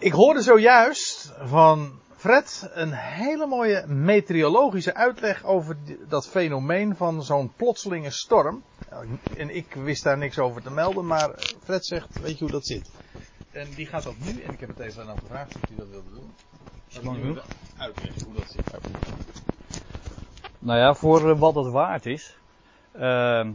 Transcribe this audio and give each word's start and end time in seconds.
Ik 0.00 0.12
hoorde 0.12 0.42
zojuist 0.42 1.32
van 1.38 2.00
Fred 2.16 2.70
een 2.72 2.92
hele 2.92 3.46
mooie 3.46 3.86
meteorologische 3.86 4.94
uitleg 4.94 5.44
over 5.44 5.76
dat 6.08 6.28
fenomeen 6.28 6.96
van 6.96 7.22
zo'n 7.22 7.52
plotselinge 7.56 8.10
storm. 8.10 8.62
En 9.36 9.56
ik 9.56 9.74
wist 9.74 10.02
daar 10.02 10.18
niks 10.18 10.38
over 10.38 10.62
te 10.62 10.70
melden, 10.70 11.06
maar 11.06 11.30
Fred 11.62 11.86
zegt, 11.86 12.20
weet 12.20 12.38
je 12.38 12.44
hoe 12.44 12.52
dat 12.52 12.66
zit? 12.66 12.90
En 13.50 13.68
die 13.74 13.86
gaat 13.86 14.02
dat 14.02 14.14
nu, 14.18 14.40
en 14.40 14.52
ik 14.52 14.60
heb 14.60 14.68
het 14.68 14.78
even 14.78 15.02
aan 15.02 15.08
hem 15.08 15.18
gevraagd 15.18 15.54
of 15.54 15.68
hij 15.68 15.76
dat 15.76 15.88
wilde 15.88 16.10
doen. 16.10 16.34
Lang 17.02 17.18
genoeg? 17.18 17.44
Uitleggen 17.78 18.24
hoe 18.24 18.34
dat 18.34 18.50
zit. 18.50 18.64
Nou 20.58 20.78
ja, 20.78 20.94
voor 20.94 21.30
eh, 21.30 21.38
wat 21.38 21.54
het 21.54 21.72
waard 21.72 22.06
is. 22.06 22.36
Ehm, 22.92 23.52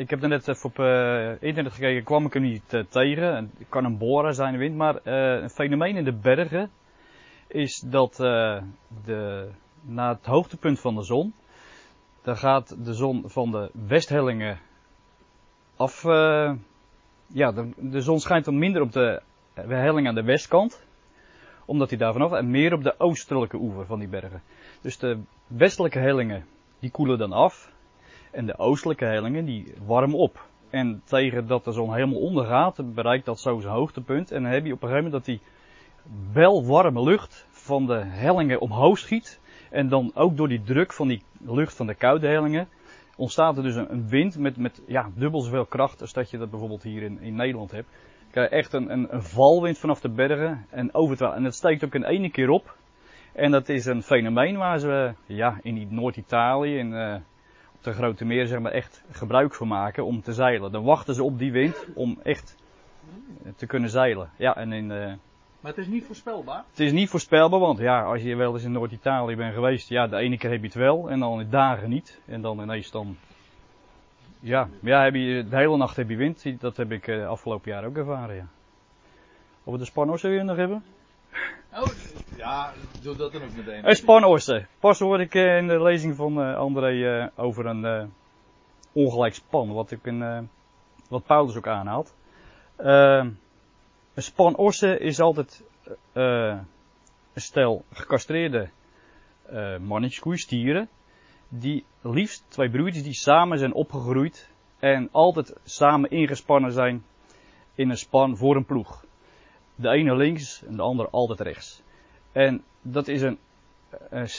ik 0.00 0.10
heb 0.10 0.20
net 0.20 0.48
even 0.48 0.64
op 0.64 0.78
uh, 0.78 1.42
internet 1.42 1.72
gekeken, 1.72 2.04
kwam 2.04 2.26
ik 2.26 2.32
hem 2.32 2.42
niet 2.42 2.72
uh, 2.72 2.84
tegen. 2.88 3.50
Het 3.58 3.68
kan 3.68 3.84
een 3.84 3.98
boren 3.98 4.34
zijn, 4.34 4.52
de 4.52 4.58
wind. 4.58 4.76
Maar 4.76 4.94
uh, 4.94 5.42
een 5.42 5.50
fenomeen 5.50 5.96
in 5.96 6.04
de 6.04 6.12
bergen 6.12 6.70
is 7.46 7.82
dat 7.86 8.14
de, 9.04 9.48
na 9.80 10.08
het 10.08 10.26
hoogtepunt 10.26 10.80
van 10.80 10.94
de 10.94 11.02
zon, 11.02 11.34
dan 12.22 12.36
gaat 12.36 12.84
de 12.84 12.94
zon 12.94 13.22
van 13.26 13.50
de 13.50 13.70
westhellingen 13.86 14.58
af. 15.76 16.02
ja, 17.26 17.52
de, 17.52 17.70
de, 17.76 18.00
zon 18.00 18.20
schijnt 18.20 18.44
dan 18.44 18.58
minder 18.58 18.82
op 18.82 18.92
de 18.92 19.22
helling 19.54 20.08
aan 20.08 20.14
de 20.14 20.24
westkant, 20.24 20.84
omdat 21.64 21.88
hij 21.90 21.98
daar 21.98 22.12
vanaf 22.12 22.32
en 22.32 22.50
meer 22.50 22.72
op 22.72 22.82
de 22.82 22.94
oostelijke 22.98 23.56
oever 23.56 23.86
van 23.86 23.98
die 23.98 24.08
bergen. 24.08 24.42
Dus 24.80 24.98
de 24.98 25.18
westelijke 25.46 25.98
hellingen, 25.98 26.46
die 26.78 26.90
koelen 26.90 27.18
dan 27.18 27.32
af. 27.32 27.72
En 28.30 28.46
de 28.46 28.58
oostelijke 28.58 29.04
hellingen, 29.04 29.44
die 29.44 29.74
warmen 29.86 30.18
op. 30.18 30.48
En 30.70 31.02
tegen 31.04 31.46
dat 31.46 31.64
de 31.64 31.72
zon 31.72 31.94
helemaal 31.94 32.20
ondergaat, 32.20 32.94
bereikt 32.94 33.24
dat 33.24 33.40
zo 33.40 33.58
zijn 33.58 33.74
hoogtepunt. 33.74 34.30
En 34.30 34.42
dan 34.42 34.52
heb 34.52 34.64
je 34.64 34.72
op 34.72 34.82
een 34.82 34.88
gegeven 34.88 35.10
moment 35.10 35.24
dat 35.24 35.34
die 35.34 35.40
wel 36.32 36.66
warme 36.66 37.02
lucht 37.02 37.46
van 37.50 37.86
de 37.86 38.02
hellingen 38.04 38.60
omhoog 38.60 38.98
schiet. 38.98 39.40
En 39.70 39.88
dan 39.88 40.10
ook 40.14 40.36
door 40.36 40.48
die 40.48 40.62
druk 40.62 40.92
van 40.92 41.08
die 41.08 41.22
lucht 41.38 41.76
van 41.76 41.86
de 41.86 41.94
koude 41.94 42.26
hellingen 42.26 42.68
ontstaat 43.20 43.56
er 43.56 43.62
dus 43.62 43.74
een, 43.74 44.08
wind 44.08 44.38
met, 44.38 44.56
met 44.56 44.82
ja, 44.86 45.10
dubbel 45.14 45.40
zoveel 45.40 45.66
kracht 45.66 46.00
als 46.00 46.12
dat 46.12 46.30
je 46.30 46.38
dat 46.38 46.50
bijvoorbeeld 46.50 46.82
hier 46.82 47.02
in, 47.02 47.20
in 47.20 47.34
Nederland 47.34 47.70
hebt. 47.70 47.88
Krijg 48.30 48.50
je 48.50 48.56
echt 48.56 48.72
een, 48.72 48.92
een, 48.92 49.22
valwind 49.22 49.78
vanaf 49.78 50.00
de 50.00 50.08
bergen 50.08 50.66
en 50.70 50.94
over 50.94 51.32
En 51.32 51.42
dat 51.42 51.54
steekt 51.54 51.84
ook 51.84 51.94
in 51.94 52.04
ene 52.04 52.30
keer 52.30 52.48
op. 52.48 52.76
En 53.32 53.50
dat 53.50 53.68
is 53.68 53.86
een 53.86 54.02
fenomeen 54.02 54.56
waar 54.56 54.78
ze 54.78 55.12
ja, 55.26 55.58
in 55.62 55.88
Noord-Italië, 55.90 56.80
uh, 56.80 57.14
op 57.14 57.20
de 57.80 57.92
Grote 57.92 58.24
Meer, 58.24 58.46
zeg 58.46 58.60
maar, 58.60 58.72
echt 58.72 59.02
gebruik 59.10 59.54
van 59.54 59.68
maken 59.68 60.04
om 60.04 60.22
te 60.22 60.32
zeilen. 60.32 60.72
Dan 60.72 60.84
wachten 60.84 61.14
ze 61.14 61.22
op 61.22 61.38
die 61.38 61.52
wind 61.52 61.86
om 61.94 62.18
echt 62.22 62.56
te 63.56 63.66
kunnen 63.66 63.90
zeilen. 63.90 64.30
Ja, 64.36 64.56
en 64.56 64.72
in, 64.72 64.90
uh, 64.90 65.12
maar 65.60 65.72
het 65.72 65.80
is 65.80 65.86
niet 65.86 66.04
voorspelbaar? 66.04 66.64
Het 66.70 66.80
is 66.80 66.92
niet 66.92 67.08
voorspelbaar, 67.08 67.60
want 67.60 67.78
ja, 67.78 68.02
als 68.02 68.22
je 68.22 68.36
wel 68.36 68.54
eens 68.54 68.64
in 68.64 68.72
Noord-Italië 68.72 69.36
bent 69.36 69.54
geweest, 69.54 69.88
ja, 69.88 70.06
de 70.06 70.16
ene 70.16 70.38
keer 70.38 70.50
heb 70.50 70.60
je 70.60 70.66
het 70.66 70.74
wel 70.74 71.10
en 71.10 71.18
dan 71.18 71.40
in 71.40 71.50
dagen 71.50 71.88
niet. 71.88 72.20
En 72.26 72.40
dan 72.40 72.60
ineens 72.60 72.90
dan, 72.90 73.16
ja, 74.40 74.68
ja 74.80 75.02
heb 75.02 75.14
je, 75.14 75.46
de 75.48 75.56
hele 75.56 75.76
nacht 75.76 75.96
heb 75.96 76.08
je 76.08 76.16
wind. 76.16 76.60
Dat 76.60 76.76
heb 76.76 76.92
ik 76.92 77.06
uh, 77.06 77.28
afgelopen 77.28 77.70
jaar 77.70 77.84
ook 77.84 77.96
ervaren, 77.96 78.36
ja. 78.36 78.46
Of 79.64 79.72
we 79.72 79.78
de 79.78 79.84
Spanorsen 79.84 80.30
weer 80.30 80.44
nog 80.44 80.56
hebben? 80.56 80.82
Oh, 81.74 81.86
ja, 82.36 82.72
doe 83.02 83.16
dat 83.16 83.32
dan 83.32 83.42
ook 83.42 83.56
meteen. 83.56 83.88
Een 83.88 83.96
spanorsen. 83.96 84.68
Pas 84.78 84.98
hoorde 84.98 85.22
ik 85.22 85.34
in 85.34 85.66
de 85.66 85.82
lezing 85.82 86.16
van 86.16 86.40
uh, 86.40 86.56
André 86.56 86.92
uh, 86.92 87.26
over 87.36 87.66
een 87.66 87.84
uh, 87.84 88.04
ongelijk 88.92 89.34
span, 89.34 89.72
wat, 89.72 89.90
ik 89.90 90.04
in, 90.04 90.48
wat 91.08 91.26
Paulus 91.26 91.56
ook 91.56 91.66
aanhaalt. 91.66 92.14
een 92.76 93.36
spanorsen 94.14 95.00
is 95.00 95.20
altijd 95.20 95.64
een 96.12 96.66
stel 97.34 97.84
gecastreerde 97.92 98.68
mannetjes, 99.80 100.40
stieren, 100.40 100.88
die 101.48 101.84
liefst 102.00 102.44
twee 102.48 102.70
broertjes 102.70 103.02
die 103.02 103.14
samen 103.14 103.58
zijn 103.58 103.72
opgegroeid 103.72 104.50
en 104.78 105.08
altijd 105.12 105.56
samen 105.64 106.10
ingespannen 106.10 106.72
zijn 106.72 107.04
in 107.74 107.90
een 107.90 107.96
span 107.96 108.36
voor 108.36 108.56
een 108.56 108.64
ploeg. 108.64 109.04
De 109.80 109.88
ene 109.88 110.16
links 110.16 110.62
en 110.64 110.76
de 110.76 110.82
andere 110.82 111.08
altijd 111.10 111.40
rechts. 111.40 111.82
En 112.32 112.62
dat 112.82 113.08
is 113.08 113.22
een, 113.22 113.38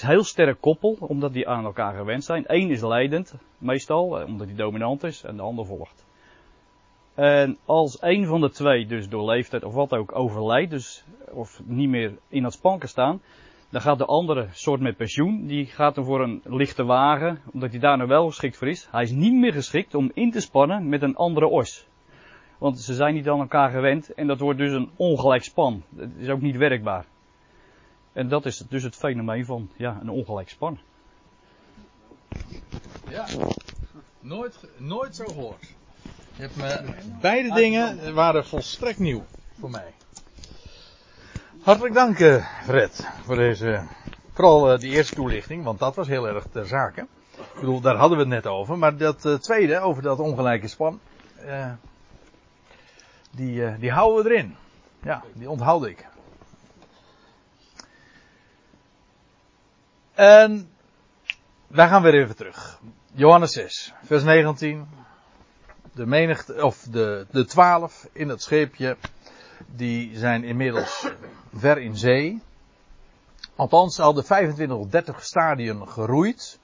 heel 0.02 0.24
sterk 0.24 0.62
koppel, 0.62 0.98
omdat 1.00 1.34
die 1.34 1.48
aan 1.48 1.66
elkaar 1.66 1.94
gewend 1.94 2.24
zijn. 2.24 2.44
Eén 2.48 2.70
is 2.70 2.82
leidend, 2.82 3.34
meestal, 3.58 4.20
eh, 4.20 4.28
omdat 4.28 4.48
hij 4.48 4.56
dominant 4.56 5.04
is, 5.04 5.24
en 5.24 5.36
de 5.36 5.42
ander 5.42 5.66
volgt. 5.66 6.06
En 7.14 7.58
als 7.66 8.02
een 8.02 8.26
van 8.26 8.42
de 8.42 8.50
twee, 8.50 8.86
dus 8.86 9.10
door 9.10 9.26
leeftijd 9.26 9.64
of 9.64 9.74
wat 9.74 9.94
ook, 9.94 10.16
overlijdt, 10.16 10.72
dus, 10.72 11.04
of 11.32 11.62
niet 11.66 11.90
meer 11.90 12.18
in 12.28 12.44
het 12.44 12.54
span 12.54 12.80
kan 12.80 12.90
staan, 12.90 13.22
dan 13.70 13.82
gaat 13.82 13.98
de 13.98 14.06
andere 14.06 14.48
soort 14.52 14.82
met 14.82 14.98
pensioen, 14.98 15.46
die 15.46 15.66
gaat 15.66 15.96
dan 15.96 16.06
voor 16.06 16.22
een 16.22 16.42
lichte 16.44 16.84
wagen, 16.84 17.42
omdat 17.54 17.72
hij 17.72 17.80
daar 17.80 17.98
nou 17.98 18.10
wel 18.10 18.28
geschikt 18.28 18.58
voor 18.58 18.68
is. 18.68 18.88
Hij 18.92 19.04
is 19.04 19.12
niet 19.12 19.34
meer 19.34 19.54
geschikt 19.54 19.96
om 19.96 20.12
in 20.14 20.32
te 20.32 20.40
spannen 20.40 20.90
met 20.90 21.02
een 21.02 21.16
andere 21.16 21.48
os. 21.48 21.88
Want 22.62 22.80
ze 22.80 22.94
zijn 22.94 23.14
niet 23.14 23.30
aan 23.30 23.40
elkaar 23.40 23.70
gewend 23.70 24.14
en 24.14 24.28
dat 24.28 24.40
wordt 24.40 24.60
dus 24.60 24.72
een 24.72 24.90
ongelijk 24.96 25.44
span. 25.44 25.84
Het 25.96 26.10
is 26.18 26.30
ook 26.30 26.42
niet 26.42 26.58
werkbaar. 26.58 27.06
En 28.14 28.28
dat 28.28 28.46
is 28.46 28.58
dus 28.58 28.84
het 28.84 28.96
fenomeen 28.96 29.46
van 29.46 29.70
ja, 29.76 29.98
een 30.02 30.10
ongelijk 30.10 30.50
span. 30.50 30.80
Ja, 33.10 33.26
nooit, 34.20 34.60
nooit 34.78 35.16
zo 35.16 35.26
gehoord. 35.26 35.74
Je 36.36 36.42
hebt 36.42 36.56
me, 36.56 36.94
beide 37.22 37.54
dingen 37.54 38.14
waren 38.14 38.46
volstrekt 38.46 39.00
nieuw 39.00 39.24
voor 39.60 39.70
mij. 39.70 39.94
Hartelijk 41.62 41.94
dank, 41.94 42.20
eh, 42.20 42.46
Fred, 42.64 43.08
voor 43.24 43.36
deze, 43.36 43.84
vooral 44.34 44.74
uh, 44.74 44.80
die 44.80 44.92
eerste 44.92 45.16
toelichting, 45.16 45.64
want 45.64 45.80
dat 45.80 45.96
was 45.96 46.08
heel 46.08 46.28
erg 46.28 46.46
ter 46.52 46.68
zake. 46.68 47.02
Ik 47.38 47.60
bedoel, 47.60 47.82
daar 47.82 47.96
hadden 47.96 48.18
we 48.18 48.24
het 48.24 48.34
net 48.34 48.48
over, 48.48 48.78
maar 48.78 48.98
dat 48.98 49.26
uh, 49.26 49.34
tweede, 49.34 49.80
over 49.80 50.04
dat 50.04 50.20
ongelijke 50.20 50.68
span, 50.68 51.00
die, 53.32 53.78
die 53.78 53.92
houden 53.92 54.24
we 54.24 54.30
erin. 54.30 54.56
Ja, 55.04 55.24
die 55.34 55.50
onthoud 55.50 55.86
ik. 55.86 56.06
En 60.14 60.70
wij 61.68 61.88
gaan 61.88 62.02
weer 62.02 62.14
even 62.14 62.36
terug. 62.36 62.80
Johannes 63.14 63.52
6, 63.52 63.94
vers 64.04 64.24
19. 64.24 64.88
De 65.94 66.06
menigte, 66.06 66.64
of 66.66 66.84
de, 66.84 67.26
de 67.32 67.46
twaalf 67.46 68.08
in 68.12 68.30
het 68.30 68.42
scheepje, 68.42 68.98
die 69.68 70.18
zijn 70.18 70.44
inmiddels 70.44 71.08
ver 71.54 71.78
in 71.78 71.98
zee. 71.98 72.42
Althans, 73.56 73.96
ze 73.96 74.02
hadden 74.02 74.26
25 74.26 74.78
of 74.78 74.88
30 74.88 75.24
stadien 75.24 75.88
geroeid. 75.88 76.60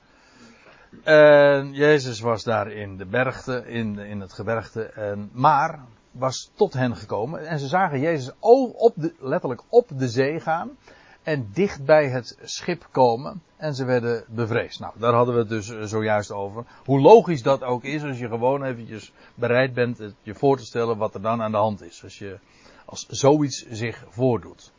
En 1.03 1.73
Jezus 1.73 2.19
was 2.19 2.43
daar 2.43 2.71
in 2.71 2.97
de 2.97 3.05
bergte, 3.05 3.63
in, 3.67 3.99
in 3.99 4.21
het 4.21 4.33
gebergte, 4.33 4.83
en, 4.83 5.29
maar 5.33 5.79
was 6.17 6.51
tot 6.55 6.73
hen 6.73 6.95
gekomen. 6.95 7.47
En 7.47 7.59
ze 7.59 7.67
zagen 7.67 7.99
Jezus 7.99 8.33
op 8.39 8.93
letterlijk 9.19 9.61
op 9.69 9.89
de 9.97 10.07
zee 10.07 10.39
gaan 10.39 10.77
en 11.23 11.49
dicht 11.53 11.85
bij 11.85 12.09
het 12.09 12.37
schip 12.41 12.87
komen 12.91 13.41
en 13.57 13.75
ze 13.75 13.85
werden 13.85 14.23
bevreesd. 14.27 14.79
Nou, 14.79 14.93
daar 14.99 15.13
hadden 15.13 15.33
we 15.33 15.39
het 15.39 15.49
dus 15.49 15.69
eh, 15.69 15.83
zojuist 15.83 16.31
over. 16.31 16.65
Hoe 16.85 16.99
logisch 16.99 17.43
dat 17.43 17.63
ook 17.63 17.83
is 17.83 18.03
als 18.03 18.19
je 18.19 18.27
gewoon 18.27 18.63
eventjes 18.63 19.11
bereid 19.35 19.73
bent 19.73 20.01
je 20.21 20.35
voor 20.35 20.57
te 20.57 20.65
stellen 20.65 20.97
wat 20.97 21.13
er 21.13 21.21
dan 21.21 21.41
aan 21.41 21.51
de 21.51 21.57
hand 21.57 21.81
is. 21.81 22.03
Als, 22.03 22.17
je, 22.17 22.39
als 22.85 23.05
zoiets 23.09 23.65
zich 23.69 24.05
voordoet. 24.09 24.71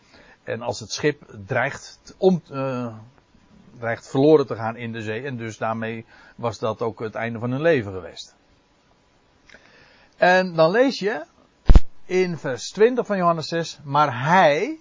En 0.43 0.63
als 0.63 0.81
het 0.81 0.93
schip 0.93 1.37
dreigt, 1.47 2.15
om, 2.19 2.43
uh, 2.51 2.95
dreigt 3.79 4.11
verloren 4.11 4.47
te 4.47 4.57
gaan 4.57 4.77
in 4.77 4.93
de 4.93 5.03
zee. 5.03 5.23
En 5.23 5.37
dus 5.37 5.59
daarmee 5.59 6.05
was 6.37 6.59
dat 6.59 6.83
ook 6.83 7.01
het 7.01 7.15
einde 7.15 7.39
van 7.39 7.51
hun 7.51 7.63
leven 7.63 7.93
geweest. 7.93 8.37
En 10.19 10.55
dan 10.55 10.71
lees 10.71 10.99
je 10.99 11.25
in 12.05 12.39
vers 12.39 12.71
20 12.71 13.07
van 13.07 13.17
Johannes 13.17 13.49
6. 13.49 13.81
Maar 13.85 14.25
hij 14.25 14.79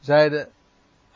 zeide 0.00 0.48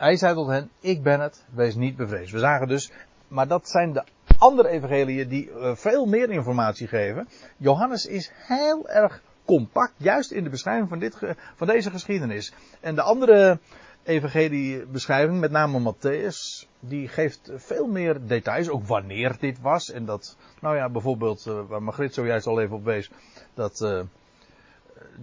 hij 0.01 0.15
zei 0.15 0.33
tot 0.33 0.47
hen, 0.47 0.69
ik 0.79 1.03
ben 1.03 1.19
het, 1.19 1.43
wees 1.53 1.75
niet 1.75 1.95
bevreesd. 1.95 2.31
We 2.31 2.39
zagen 2.39 2.67
dus, 2.67 2.91
maar 3.27 3.47
dat 3.47 3.69
zijn 3.69 3.93
de 3.93 4.03
andere 4.37 4.67
evangeliën 4.67 5.27
die 5.27 5.49
uh, 5.49 5.75
veel 5.75 6.05
meer 6.05 6.29
informatie 6.29 6.87
geven. 6.87 7.27
Johannes 7.57 8.05
is 8.05 8.31
heel 8.33 8.89
erg 8.89 9.21
compact, 9.45 9.93
juist 9.97 10.31
in 10.31 10.43
de 10.43 10.49
beschrijving 10.49 10.89
van, 10.89 10.99
dit, 10.99 11.17
van 11.55 11.67
deze 11.67 11.89
geschiedenis. 11.89 12.53
En 12.79 12.95
de 12.95 13.01
andere 13.01 13.59
evangeliebeschrijving, 14.03 15.39
met 15.39 15.51
name 15.51 15.93
Matthäus, 15.93 16.67
die 16.79 17.07
geeft 17.07 17.51
veel 17.55 17.87
meer 17.87 18.27
details, 18.27 18.69
ook 18.69 18.87
wanneer 18.87 19.35
dit 19.39 19.61
was. 19.61 19.91
En 19.91 20.05
dat, 20.05 20.37
nou 20.61 20.75
ja, 20.75 20.89
bijvoorbeeld, 20.89 21.45
uh, 21.45 21.61
waar 21.67 21.83
Margrit 21.83 22.13
zojuist 22.13 22.47
al 22.47 22.61
even 22.61 22.75
op 22.75 22.83
wees, 22.83 23.11
dat, 23.53 23.81
uh, 23.81 24.01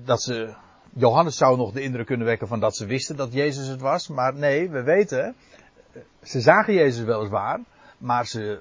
dat 0.04 0.22
ze 0.22 0.54
Johannes 0.92 1.36
zou 1.36 1.56
nog 1.56 1.72
de 1.72 1.82
indruk 1.82 2.06
kunnen 2.06 2.26
wekken 2.26 2.48
van 2.48 2.60
dat 2.60 2.76
ze 2.76 2.86
wisten 2.86 3.16
dat 3.16 3.32
Jezus 3.32 3.66
het 3.66 3.80
was. 3.80 4.08
Maar 4.08 4.34
nee, 4.34 4.70
we 4.70 4.82
weten, 4.82 5.36
ze 6.22 6.40
zagen 6.40 6.75
Jezus 6.75 7.04
weliswaar, 7.04 7.60
maar 7.98 8.26
ze 8.26 8.60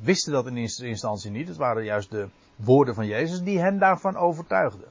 wisten 0.00 0.32
dat 0.32 0.46
in 0.46 0.56
eerste 0.56 0.86
instantie 0.86 1.30
niet. 1.30 1.48
Het 1.48 1.56
waren 1.56 1.84
juist 1.84 2.10
de 2.10 2.28
woorden 2.56 2.94
van 2.94 3.06
Jezus 3.06 3.42
die 3.42 3.58
hen 3.58 3.78
daarvan 3.78 4.16
overtuigden. 4.16 4.88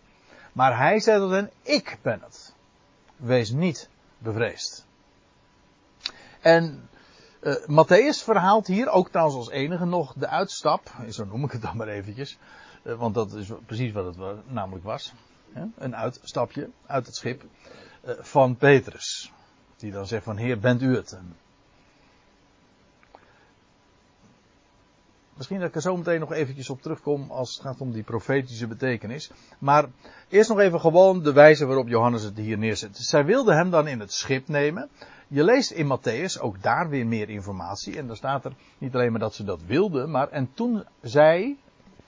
Maar 0.54 0.78
hij 0.78 1.00
zei 1.00 1.20
tot 1.20 1.32
hen, 1.32 1.52
ik 1.62 1.98
ben 2.02 2.20
het. 2.22 2.56
wees 3.16 3.52
niet 3.52 3.90
bevreesd. 4.18 4.86
En 6.42 6.90
uh, 7.42 7.56
Matthäus 7.68 8.24
verhaalt 8.24 8.68
hier 8.68 8.90
ook 8.90 9.10
trouwens 9.10 9.38
als 9.38 9.50
enige 9.50 9.86
nog 9.86 10.14
de 10.14 10.28
uitstap, 10.28 10.92
zo 11.10 11.26
noem 11.26 11.44
ik 11.44 11.52
het 11.52 11.62
dan 11.62 11.78
maar 11.78 11.88
eventjes, 11.88 12.38
uh, 12.84 12.94
want 12.94 13.16
dat 13.16 13.34
is 13.34 13.52
precies 13.66 13.92
wat 13.92 14.06
het 14.06 14.52
namelijk 14.52 14.86
was. 14.86 15.14
Hè? 15.52 15.64
Een 15.78 15.96
uitstapje 15.96 16.70
uit 16.86 17.06
het 17.06 17.16
schip 17.16 17.44
uh, 18.06 18.14
van 18.20 18.56
Petrus. 18.56 19.32
Die 19.78 19.92
dan 19.92 20.08
zegt 20.08 20.24
van 20.24 20.38
Heer, 20.38 20.60
bent 20.60 20.82
u 20.82 20.96
het? 20.96 21.18
Misschien 25.38 25.60
dat 25.60 25.68
ik 25.68 25.76
er 25.76 25.82
zo 25.82 25.98
meteen 25.98 26.20
nog 26.20 26.32
eventjes 26.32 26.70
op 26.70 26.82
terugkom 26.82 27.32
als 27.32 27.54
het 27.54 27.62
gaat 27.62 27.82
om 27.82 27.92
die 27.92 28.04
profetische 28.04 28.68
betekenis. 28.68 29.32
Maar 29.60 29.86
eerst 30.30 30.50
nog 30.50 30.60
even 30.60 30.80
gewoon 30.80 31.24
de 31.24 31.34
wijze 31.34 31.66
waarop 31.66 31.88
Johannes 31.88 32.24
het 32.24 32.38
hier 32.38 32.58
neerzet. 32.58 32.98
Zij 32.98 33.26
wilden 33.26 33.56
hem 33.56 33.70
dan 33.70 33.88
in 33.88 34.00
het 34.00 34.14
schip 34.14 34.48
nemen. 34.48 34.90
Je 35.28 35.44
leest 35.44 35.72
in 35.72 35.98
Matthäus 35.98 36.42
ook 36.42 36.62
daar 36.62 36.90
weer 36.90 37.08
meer 37.08 37.30
informatie. 37.30 37.98
En 37.98 38.08
daar 38.08 38.16
staat 38.16 38.46
er 38.46 38.54
niet 38.78 38.94
alleen 38.94 39.12
maar 39.12 39.20
dat 39.20 39.36
ze 39.36 39.44
dat 39.44 39.62
wilden, 39.62 40.12
maar 40.12 40.30
en 40.30 40.50
toen 40.54 40.86
zij, 41.02 41.58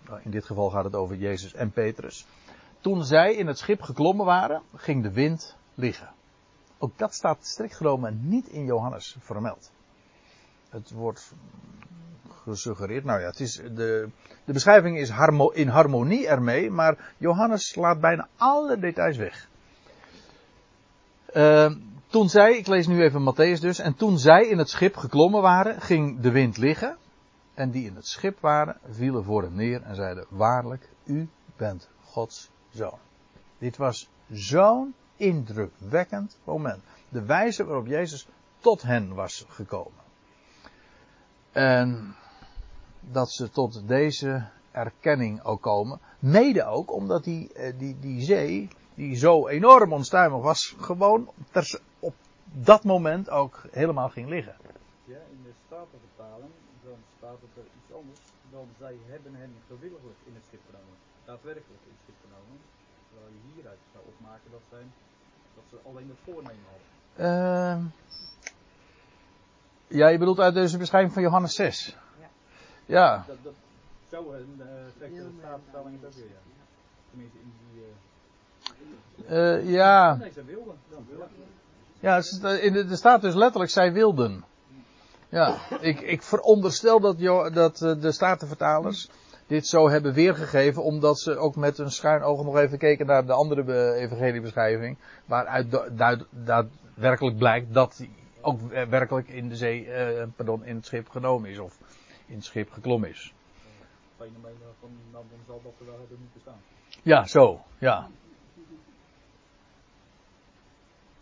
nou, 0.08 0.20
in 0.24 0.32
dit 0.32 0.46
geval 0.46 0.70
gaat 0.70 0.84
het 0.84 0.96
over 0.96 1.16
Jezus 1.16 1.54
en 1.54 1.72
Petrus. 1.72 2.26
Toen 2.82 3.04
zij 3.04 3.36
in 3.36 3.48
het 3.48 3.58
schip 3.58 3.82
geklommen 3.82 4.26
waren, 4.26 4.62
ging 4.76 5.04
de 5.04 5.12
wind 5.12 5.56
liggen. 5.76 6.10
Ook 6.78 6.98
dat 6.98 7.14
staat 7.14 7.46
strikt 7.46 7.76
genomen 7.76 8.20
niet 8.22 8.48
in 8.48 8.66
Johannes 8.66 9.18
vermeld. 9.20 9.72
Het 10.70 10.92
wordt 10.92 11.34
gesuggereerd. 12.50 13.04
Nou 13.04 13.20
ja, 13.20 13.28
het 13.28 13.40
is 13.40 13.54
de, 13.54 14.10
de 14.46 14.54
beschrijving 14.54 14.98
is 14.98 15.12
in 15.54 15.68
harmonie 15.68 16.28
ermee, 16.28 16.70
maar 16.70 17.14
Johannes 17.18 17.76
laat 17.76 18.00
bijna 18.00 18.28
alle 18.38 18.80
details 18.80 19.18
weg. 19.18 19.48
Uh, 21.34 21.72
toen 22.08 22.30
zij, 22.30 22.58
ik 22.58 22.68
lees 22.68 22.88
nu 22.88 23.04
even 23.04 23.34
Matthäus 23.34 23.60
dus, 23.60 23.80
en 23.80 23.96
toen 23.96 24.18
zij 24.18 24.48
in 24.48 24.58
het 24.58 24.70
schip 24.70 24.96
geklommen 24.96 25.42
waren, 25.42 25.82
ging 25.82 26.20
de 26.20 26.32
wind 26.32 26.58
liggen. 26.58 26.98
En 27.54 27.72
die 27.72 27.86
in 27.86 27.96
het 27.96 28.08
schip 28.08 28.40
waren, 28.40 28.78
vielen 28.90 29.24
voor 29.24 29.42
hem 29.44 29.56
neer 29.56 29.82
en 29.82 29.96
zeiden, 29.96 30.26
waarlijk, 30.30 30.90
u 31.04 31.30
bent 31.58 31.90
Gods 32.04 32.50
zoon. 32.70 33.00
Dit 33.58 33.78
was 33.78 34.10
zo'n 34.32 34.94
indrukwekkend 35.16 36.38
moment. 36.44 36.84
De 37.10 37.26
wijze 37.26 37.66
waarop 37.66 37.88
Jezus 37.88 38.28
tot 38.60 38.82
hen 38.82 39.14
was 39.14 39.46
gekomen. 39.50 40.04
En 41.52 42.16
dat 43.00 43.32
ze 43.32 43.50
tot 43.50 43.88
deze 43.88 44.48
erkenning 44.72 45.44
ook 45.44 45.62
komen. 45.62 46.00
Mede 46.20 46.66
ook 46.66 46.94
omdat 46.94 47.24
die, 47.24 47.54
eh, 47.54 47.74
die, 47.78 48.00
die 48.00 48.22
zee, 48.22 48.68
die 48.96 49.16
zo 49.16 49.48
enorm 49.48 49.94
onstuimig 49.94 50.42
was, 50.42 50.76
gewoon 50.80 51.32
ter, 51.52 51.80
op 52.00 52.14
dat 52.44 52.84
moment 52.84 53.30
ook 53.30 53.62
helemaal 53.72 54.10
ging 54.10 54.30
liggen. 54.30 54.56
Ja, 55.06 55.18
in 55.32 55.44
de 55.44 55.54
Statenvertaling 55.66 56.52
dan 56.84 56.98
staat 57.18 57.40
het 57.42 57.56
er 57.64 57.68
iets 57.78 57.94
anders. 57.94 58.20
Dan 58.52 58.68
zij 58.80 58.96
hebben 59.06 59.34
hen 59.36 59.54
gewilliglijk 59.68 60.20
in 60.26 60.34
het 60.34 60.44
schip 60.48 60.62
genomen. 60.70 60.96
Daadwerkelijk 61.26 61.82
in 61.88 61.94
het 61.96 62.02
schip 62.04 62.20
genomen. 62.26 62.58
Terwijl 63.10 63.32
je 63.36 63.54
hieruit 63.54 63.80
zou 63.94 64.04
opmaken 64.14 64.52
dat, 64.52 64.66
zijn, 64.70 64.88
dat 65.56 65.64
ze 65.70 65.78
alleen 65.90 66.10
het 66.10 66.22
voornemen 66.26 66.66
hadden. 66.72 66.88
Uh, 67.18 67.78
ja, 70.00 70.08
je 70.08 70.18
bedoelt 70.18 70.40
uit 70.40 70.54
deze 70.54 70.78
beschrijving 70.78 71.14
van 71.14 71.24
Johannes 71.24 71.56
6. 71.56 71.98
Ja. 72.90 73.24
Dat, 73.28 73.36
dat, 73.44 73.54
zo 74.12 74.32
een 74.32 74.62
uh, 75.02 75.30
staatvertaling 75.40 76.02
het 76.02 76.06
ook 76.06 76.16
weer, 76.16 76.26
ja. 76.26 76.42
Tenminste 77.10 77.38
in 77.38 77.54
die... 77.74 77.84
Uh, 79.30 79.64
uh, 79.64 79.72
ja. 79.72 80.16
Nee, 80.16 80.32
ze 80.32 80.44
wilden. 80.44 80.76
Dan 80.90 81.06
ja, 82.00 82.22
in 82.62 82.74
de, 82.74 82.88
er 82.90 82.98
staat 82.98 83.22
dus 83.22 83.34
letterlijk, 83.34 83.72
zij 83.72 83.94
wilden. 83.94 84.44
Ja, 85.30 85.58
ik, 85.80 86.00
ik 86.00 86.24
veronderstel 86.24 87.00
dat, 87.00 87.20
dat 87.54 87.78
de 87.78 88.12
statenvertalers 88.12 89.10
dit 89.48 89.68
zo 89.68 89.90
hebben 89.90 90.14
weergegeven, 90.14 90.84
omdat 90.84 91.20
ze 91.20 91.38
ook 91.38 91.56
met 91.56 91.78
een 91.78 91.92
schuin 91.92 92.22
oog 92.22 92.44
nog 92.44 92.58
even 92.58 92.78
keken 92.78 93.06
naar 93.06 93.26
de 93.26 93.34
andere 93.34 93.94
evangeliebeschrijving, 93.94 94.98
waaruit 95.26 95.80
daadwerkelijk 96.32 97.38
blijkt 97.38 97.74
dat 97.74 97.98
hij 97.98 98.10
ook 98.42 98.60
werkelijk 98.90 99.28
in 99.28 99.50
de 99.50 99.56
zee, 99.56 99.88
uh, 99.88 100.24
pardon, 100.36 100.66
in 100.66 100.76
het 100.76 100.86
schip 100.86 101.10
genomen 101.10 101.50
is, 101.50 101.60
of 101.60 101.78
in 102.30 102.36
het 102.36 102.46
schip 102.46 102.72
geklommen 102.72 103.10
is. 103.10 103.34
Fenomeen 104.18 104.56
van, 104.80 104.90
nou, 105.12 105.26
dan 105.30 105.40
zal 105.48 105.62
dat 105.64 105.74
er 105.80 105.86
wel 105.86 106.00
hebben 106.00 106.18
moeten 106.22 106.42
staan. 106.42 106.62
Ja, 107.02 107.26
zo, 107.26 107.62
ja. 107.78 108.10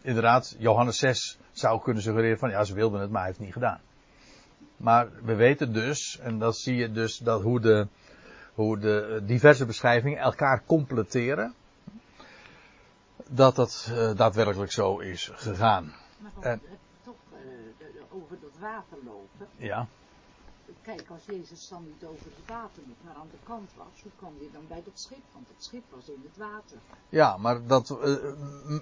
Inderdaad, 0.01 0.56
Johannes 0.59 0.98
6 0.98 1.39
zou 1.51 1.81
kunnen 1.81 2.04
suggereren 2.04 2.38
van 2.38 2.50
ja, 2.50 2.63
ze 2.63 2.74
wilden 2.74 3.01
het, 3.01 3.09
maar 3.09 3.18
hij 3.18 3.27
heeft 3.27 3.38
het 3.38 3.48
niet 3.48 3.56
gedaan. 3.56 3.81
Maar 4.77 5.09
we 5.24 5.36
weten 5.36 5.74
dus, 5.74 6.19
en 6.19 6.39
dat 6.39 6.57
zie 6.57 6.75
je 6.75 6.92
dus, 6.92 7.18
dat 7.18 7.42
hoe 7.42 7.59
de, 7.59 7.88
hoe 8.54 8.77
de 8.77 9.21
diverse 9.24 9.65
beschrijvingen 9.65 10.19
elkaar 10.19 10.63
completeren, 10.65 11.54
dat 13.30 13.56
dat 13.56 13.89
uh, 13.92 14.15
daadwerkelijk 14.15 14.71
zo 14.71 15.00
is 15.00 15.31
gegaan. 15.33 15.94
Maar 16.18 16.31
en, 16.51 16.62
toch 17.04 17.15
uh, 17.33 18.01
over 18.09 18.38
dat 18.42 18.57
water 18.59 18.98
lopen. 19.04 19.48
Ja 19.56 19.88
kijk, 20.81 21.06
als 21.10 21.25
Jezus 21.25 21.68
dan 21.68 21.86
niet 21.86 22.04
over 22.04 22.25
het 22.25 22.48
water 22.48 22.84
moet, 22.86 23.04
maar 23.04 23.16
aan 23.16 23.28
de 23.31 23.38
kant 23.44 23.69
was, 23.75 24.02
hoe 24.02 24.12
kwam 24.16 24.34
je 24.40 24.50
dan 24.54 24.68
bij 24.68 24.81
dat 24.86 25.00
schip? 25.00 25.24
Want 25.34 25.48
het 25.48 25.64
schip 25.64 25.84
was 25.90 26.08
in 26.08 26.22
het 26.24 26.38
water. 26.38 26.78
Ja, 27.10 27.38
maar 27.38 27.68
dat, 27.68 27.90
uh, 27.90 28.16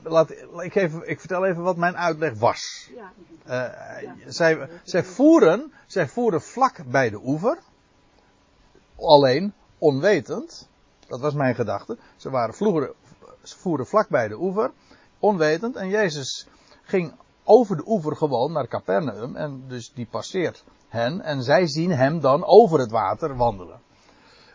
laat, 0.03 0.31
ik, 0.63 0.75
even, 0.75 1.09
ik 1.09 1.19
vertel 1.19 1.45
even 1.45 1.63
wat 1.63 1.77
mijn 1.77 1.97
uitleg 1.97 2.33
was. 2.33 2.89
Ja. 2.95 3.11
Uh, 3.45 4.01
ja. 4.01 4.31
Zij, 4.31 4.69
zij, 4.83 5.03
voeren, 5.03 5.73
zij 5.85 6.07
voeren 6.07 6.41
vlak 6.41 6.85
bij 6.85 7.09
de 7.09 7.19
oever, 7.23 7.57
alleen 8.95 9.53
onwetend, 9.77 10.67
dat 11.07 11.19
was 11.19 11.33
mijn 11.33 11.55
gedachte, 11.55 11.97
ze, 12.15 12.29
waren 12.29 12.55
vroeger, 12.55 12.93
ze 13.43 13.57
voeren 13.57 13.87
vlak 13.87 14.09
bij 14.09 14.27
de 14.27 14.39
oever, 14.39 14.71
onwetend, 15.19 15.75
en 15.75 15.89
Jezus 15.89 16.47
ging 16.81 17.13
over 17.45 17.75
de 17.75 17.83
oever 17.85 18.15
gewoon 18.15 18.51
naar 18.51 18.67
Capernaum, 18.67 19.35
en 19.35 19.63
dus 19.67 19.91
die 19.93 20.07
passeert 20.09 20.63
hen 20.87 21.21
en 21.21 21.43
zij 21.43 21.67
zien 21.67 21.91
hem 21.91 22.19
dan 22.19 22.45
over 22.45 22.79
het 22.79 22.91
water 22.91 23.35
wandelen. 23.35 23.79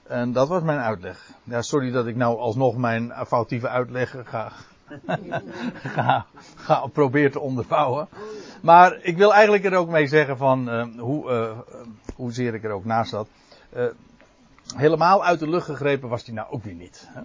En 0.07 0.33
dat 0.33 0.49
was 0.49 0.63
mijn 0.63 0.79
uitleg. 0.79 1.31
Ja, 1.45 1.63
sorry 1.63 1.91
dat 1.91 2.07
ik 2.07 2.17
nou 2.17 2.39
alsnog 2.39 2.77
mijn 2.77 3.13
foutieve 3.27 3.69
uitleg 3.69 4.17
ga, 4.25 4.53
ga, 5.95 6.27
ga 6.57 6.87
proberen 6.87 7.31
te 7.31 7.41
onderbouwen. 7.41 8.09
Maar 8.63 8.99
ik 9.03 9.17
wil 9.17 9.33
eigenlijk 9.33 9.65
er 9.65 9.75
ook 9.75 9.89
mee 9.89 10.07
zeggen 10.07 10.37
van 10.37 10.69
uh, 10.69 10.99
hoe, 10.99 11.31
uh, 11.31 11.59
hoezeer 12.17 12.55
ik 12.55 12.65
er 12.65 12.71
ook 12.71 12.85
naast 12.85 13.11
zat. 13.11 13.29
Uh, 13.77 13.85
helemaal 14.77 15.25
uit 15.25 15.39
de 15.39 15.49
lucht 15.49 15.67
gegrepen 15.67 16.09
was 16.09 16.25
hij 16.25 16.35
nou 16.35 16.51
ook 16.51 16.65
weer 16.65 16.75
niet. 16.75 17.09
Hè? 17.09 17.21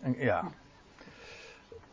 En, 0.00 0.14
ja. 0.18 0.44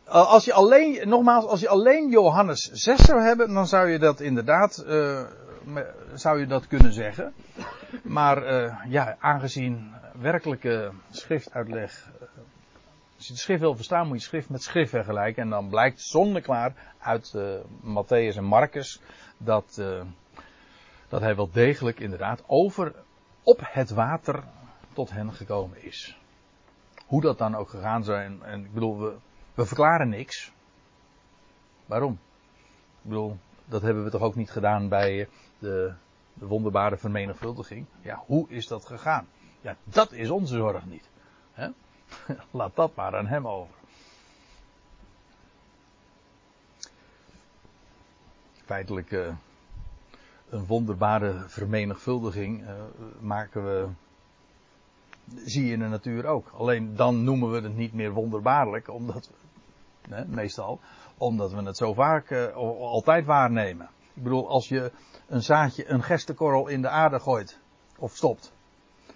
Als 0.08 0.44
je 0.44 0.52
alleen, 0.52 1.08
nogmaals, 1.08 1.46
als 1.46 1.60
je 1.60 1.68
alleen 1.68 2.10
Johannes 2.10 2.70
6 2.72 3.00
zou 3.00 3.20
hebben, 3.20 3.54
dan 3.54 3.66
zou 3.66 3.88
je 3.88 3.98
dat 3.98 4.20
inderdaad, 4.20 4.84
uh, 4.86 5.20
zou 6.14 6.40
je 6.40 6.46
dat 6.46 6.66
kunnen 6.66 6.92
zeggen. 6.92 7.34
Maar 8.02 8.64
uh, 8.64 8.74
ja, 8.88 9.16
aangezien 9.20 9.92
werkelijke 10.20 10.90
schriftuitleg, 11.10 12.10
uh, 12.14 12.28
als 13.16 13.26
je 13.26 13.32
de 13.32 13.38
schrift 13.38 13.60
wil 13.60 13.74
verstaan, 13.74 14.06
moet 14.06 14.20
je 14.20 14.26
schrift 14.28 14.48
met 14.48 14.62
schrift 14.62 14.90
vergelijken. 14.90 15.42
En 15.42 15.50
dan 15.50 15.68
blijkt 15.68 16.00
zonneklaar 16.00 16.72
uit 16.98 17.34
Matthäus 17.82 18.36
en 18.36 18.44
Marcus 18.44 19.00
dat, 19.36 19.82
dat 21.08 21.20
hij 21.20 21.36
wel 21.36 21.50
degelijk 21.52 22.00
inderdaad 22.00 22.42
over, 22.46 22.94
op 23.42 23.60
het 23.62 23.90
water 23.90 24.42
tot 24.92 25.10
hen 25.10 25.32
gekomen 25.32 25.84
is. 25.84 26.18
Hoe 27.06 27.20
dat 27.20 27.38
dan 27.38 27.56
ook 27.56 27.68
gegaan 27.68 28.04
zijn, 28.04 28.42
en 28.42 28.64
ik 28.64 28.72
bedoel, 28.72 29.00
we, 29.00 29.12
we 29.54 29.66
verklaren 29.66 30.08
niks. 30.08 30.52
Waarom? 31.86 32.12
Ik 33.02 33.10
bedoel, 33.10 33.38
dat 33.64 33.82
hebben 33.82 34.04
we 34.04 34.10
toch 34.10 34.22
ook 34.22 34.34
niet 34.34 34.50
gedaan 34.50 34.88
bij 34.88 35.28
de, 35.58 35.94
de 36.34 36.46
wonderbare 36.46 36.96
vermenigvuldiging. 36.96 37.86
Ja, 38.00 38.22
hoe 38.26 38.48
is 38.48 38.66
dat 38.66 38.86
gegaan? 38.86 39.26
Ja, 39.60 39.76
dat 39.84 40.12
is 40.12 40.30
onze 40.30 40.56
zorg 40.56 40.86
niet. 40.86 41.08
Laat 42.50 42.76
dat 42.76 42.94
maar 42.94 43.16
aan 43.16 43.26
hem 43.26 43.48
over. 43.48 43.74
Feitelijk 48.64 49.10
uh, 49.10 49.34
een 50.48 50.66
wonderbare 50.66 51.44
vermenigvuldiging 51.48 52.62
uh, 52.62 52.68
maken 53.20 53.64
we 53.64 53.88
zie 55.44 55.64
je 55.64 55.72
in 55.72 55.78
de 55.78 55.86
natuur 55.88 56.26
ook. 56.26 56.48
Alleen 56.56 56.96
dan 56.96 57.24
noemen 57.24 57.50
we 57.50 57.60
het 57.60 57.76
niet 57.76 57.92
meer 57.92 58.10
wonderbaarlijk, 58.10 58.90
omdat 58.90 59.28
we, 59.28 59.34
meestal, 60.26 60.80
omdat 61.18 61.52
we 61.52 61.62
het 61.62 61.76
zo 61.76 61.94
vaak 61.94 62.30
uh, 62.30 62.56
altijd 62.80 63.24
waarnemen. 63.24 63.88
Ik 64.14 64.22
bedoel, 64.22 64.48
als 64.48 64.68
je 64.68 64.92
een 65.26 65.42
zaadje, 65.42 65.88
een 65.88 66.02
gerstekorrel 66.02 66.68
in 66.68 66.82
de 66.82 66.88
aarde 66.88 67.20
gooit, 67.20 67.58
of 67.98 68.16
stopt, 68.16 68.52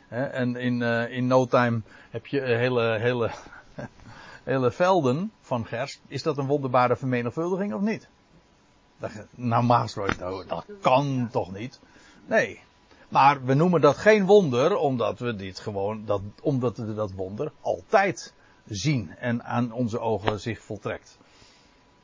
hè, 0.09 0.25
en 0.25 0.57
in, 0.57 0.81
uh, 0.81 1.11
in 1.11 1.27
no 1.27 1.47
time 1.47 1.81
heb 2.11 2.27
je 2.27 2.41
een 2.41 2.59
hele, 2.59 2.99
hele, 2.99 3.31
hele 4.45 4.71
velden 4.71 5.33
van 5.41 5.67
gerst, 5.67 6.01
is 6.07 6.23
dat 6.23 6.39
een 6.39 6.47
wonderbare 6.47 6.97
vermenigvuldiging 6.97 7.75
of 7.75 7.81
niet? 7.81 8.09
Nou, 10.19 10.47
dat 10.47 10.65
kan 10.81 11.29
toch 11.31 11.53
niet? 11.53 11.81
Nee. 12.27 12.61
Maar 13.09 13.45
we 13.45 13.55
noemen 13.55 13.81
dat 13.81 13.97
geen 13.97 14.27
wonder, 14.27 14.77
omdat 14.77 15.19
we 15.19 15.37
dit 15.37 15.59
gewoon, 15.59 16.05
dat, 16.05 16.21
omdat 16.43 16.77
we 16.77 16.95
dat 16.95 17.13
wonder 17.13 17.53
altijd 17.61 18.35
zien 18.69 19.17
en 19.17 19.45
aan 19.45 19.73
onze 19.73 20.01
ogen 20.01 20.41
zich 20.41 20.63
voltrekt. 20.63 21.19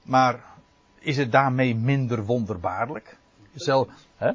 Maar 0.02 0.44
is 0.99 1.16
het 1.16 1.33
daarmee 1.33 1.76
minder 1.76 2.25
wonderbaarlijk? 2.25 3.16
Zelf, 3.54 3.88
hè? 4.16 4.30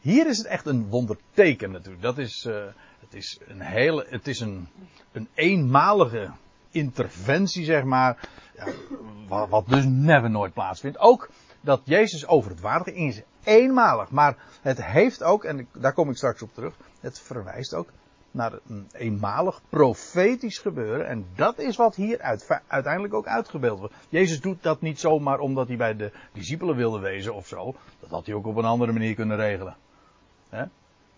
Hier 0.00 0.26
is 0.26 0.38
het 0.38 0.46
echt 0.46 0.66
een 0.66 0.88
wonderteken 0.88 1.70
natuurlijk. 1.70 2.02
Dat 2.02 2.18
is, 2.18 2.44
uh, 2.44 2.64
het 3.00 3.14
is 3.14 3.38
een 3.46 3.60
hele, 3.60 4.06
het 4.08 4.26
is 4.26 4.40
een, 4.40 4.68
een 5.12 5.28
eenmalige 5.34 6.30
interventie, 6.70 7.64
zeg 7.64 7.84
maar. 7.84 8.28
Ja, 8.56 8.66
wat, 9.28 9.48
wat, 9.48 9.68
dus 9.68 9.84
never 9.84 10.30
nooit 10.30 10.52
plaatsvindt. 10.52 10.98
Ook 10.98 11.28
dat 11.60 11.80
Jezus 11.84 12.26
over 12.26 12.50
het 12.50 12.60
water 12.60 12.92
ging 12.92 13.08
is 13.08 13.22
eenmalig. 13.44 14.10
Maar 14.10 14.36
het 14.62 14.84
heeft 14.84 15.22
ook, 15.22 15.44
en 15.44 15.68
daar 15.72 15.92
kom 15.92 16.10
ik 16.10 16.16
straks 16.16 16.42
op 16.42 16.54
terug, 16.54 16.74
het 17.00 17.20
verwijst 17.20 17.74
ook 17.74 17.88
naar 18.36 18.52
een 18.68 18.88
eenmalig 18.92 19.60
profetisch 19.68 20.58
gebeuren. 20.58 21.06
En 21.06 21.26
dat 21.34 21.58
is 21.58 21.76
wat 21.76 21.94
hier 21.94 22.20
uit, 22.20 22.60
uiteindelijk 22.66 23.14
ook 23.14 23.26
uitgebeeld 23.26 23.78
wordt. 23.78 23.94
Jezus 24.08 24.40
doet 24.40 24.62
dat 24.62 24.80
niet 24.80 25.00
zomaar 25.00 25.38
omdat 25.38 25.68
hij 25.68 25.76
bij 25.76 25.96
de 25.96 26.12
discipelen 26.32 26.76
wilde 26.76 26.98
wezen 26.98 27.34
of 27.34 27.46
zo. 27.46 27.74
Dat 28.00 28.10
had 28.10 28.26
hij 28.26 28.34
ook 28.34 28.46
op 28.46 28.56
een 28.56 28.64
andere 28.64 28.92
manier 28.92 29.14
kunnen 29.14 29.36
regelen. 29.36 29.76
He? 30.48 30.64